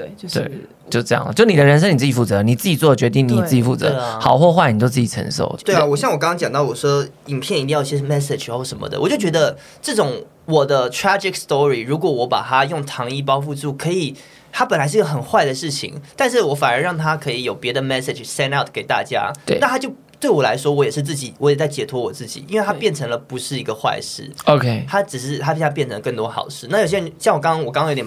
[0.00, 0.50] 对，就是
[0.88, 5.58] 就这样了，就你的人生你自己负责，你自己做的决定你自己负责，啊、好或坏你都自己承受。
[5.64, 14.16] 对啊，我像我刚刚讲到，我说影片一定要一些 message 或什么的，我就觉得这种我的 tragic story，如果我把它用糖衣包覆住，可以，
[14.50, 26.66] 它本来是一个很坏的事情，但是我反而让它可以有别的 message send out 给大家，对，那它就对我来说，我也是自己，我也在解脱我自己，因为它变成了不是一个坏事，OK，它只是它现在变成更多好事。
[26.70, 28.06] 那有些人像我刚刚，我刚刚有点。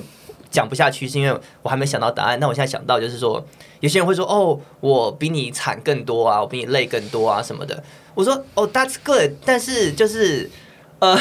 [0.53, 2.39] 讲不下去是因为我还没想到答案。
[2.39, 3.43] 那我现在想到就是说，
[3.79, 7.83] 有些人会说：“哦，我比你惨更多啊，我比你累更多啊什么的。”
[8.13, 10.49] 我说：“哦，That's good。”但是就是
[10.99, 11.19] 呃，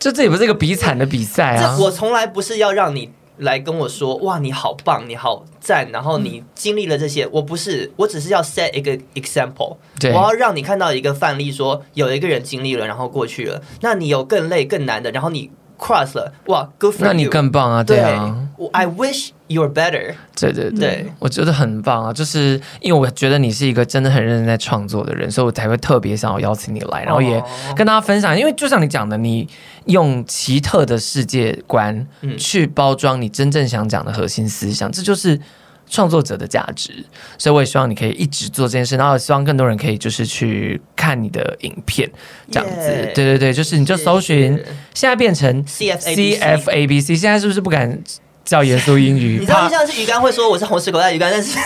[0.00, 1.78] 就这也不是一个比惨的比赛啊。
[1.80, 13.62] 我从来不是要让你来跟我说：“哇，你好棒，你好赞。”然后你经历了这些，我不是，我只是要 set 一个 example，我要让你看到一个范例，说有一个人经历了，然后过去了。
[13.82, 15.52] 那你有更累、更难的，然后你。
[15.78, 17.82] Cross 了哇，good for you，那你更棒啊！
[17.82, 20.14] 对啊对，I wish you're better。
[20.38, 22.12] 对对对，对我觉得很棒啊！
[22.12, 27.42] 就是因为我觉得你是一个真的很认真在创作的人，所以我才会特别想要邀请你来，然后也
[27.76, 28.38] 跟大家分享。
[28.38, 29.48] 因为就像你讲的，你
[29.86, 32.06] 用奇特的世界观
[32.38, 35.40] 去包装你真正想讲的核心思想，这就是。
[35.88, 36.92] 创作者的价值，
[37.38, 42.10] 所以我也希望你可以一直做这件事，然后希望更多人可以就是去看你的影片，
[42.50, 42.88] 这样子。
[42.88, 44.60] Yeah, 对对对，就是你就搜寻，
[44.94, 48.02] 现在变成 C F C F A B C，现在是不是不敢
[48.44, 49.38] 叫严肃英语？
[49.40, 51.58] 你知道，像是鱼竿会说我是红石狗带鱼竿，但是。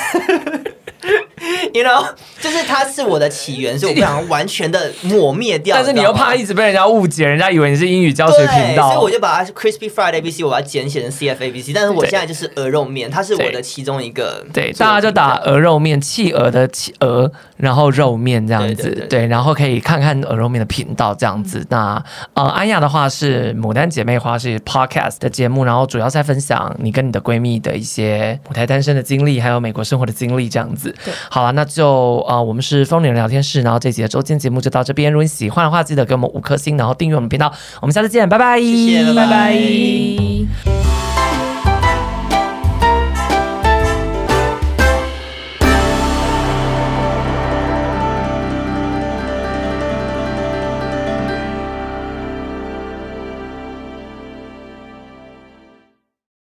[1.74, 2.06] You know，
[2.40, 5.76] 就是它是我的起源，所以我不想完全的抹灭掉。
[5.78, 11.72] 但是你又怕一直被人家误解，人家以为你是英语教学频道，所以我就把它 Crispy Fried ABC，我把它简写成 CFABC。
[11.74, 14.44] 但是我现在就是鹅肉面，它是我的其中一个。
[14.52, 19.06] 对，大家就打鹅肉面，企鹅的企鹅，然后肉面这样子。
[19.08, 21.64] 对，然后可以看看鹅肉面的频道这样子。
[21.68, 22.02] 那
[22.34, 30.94] 呃，安雅的话是牡丹姐妹花是 Podcast 的节目，然后主要在分享你跟你的闺蜜的一些舞台单身的经历，还有美国生活的经历这样子。
[31.04, 35.12] 对，好了，那就呃，我们是疯女人聊天室，然后这节周间节目就到这边。
[35.12, 37.52] 如果你喜欢的话，记得给我们五颗星，然后订阅我们频道。
[37.80, 39.26] 我们下次见，拜拜，谢谢，拜拜。
[39.26, 39.26] 拜
[40.64, 40.97] 拜。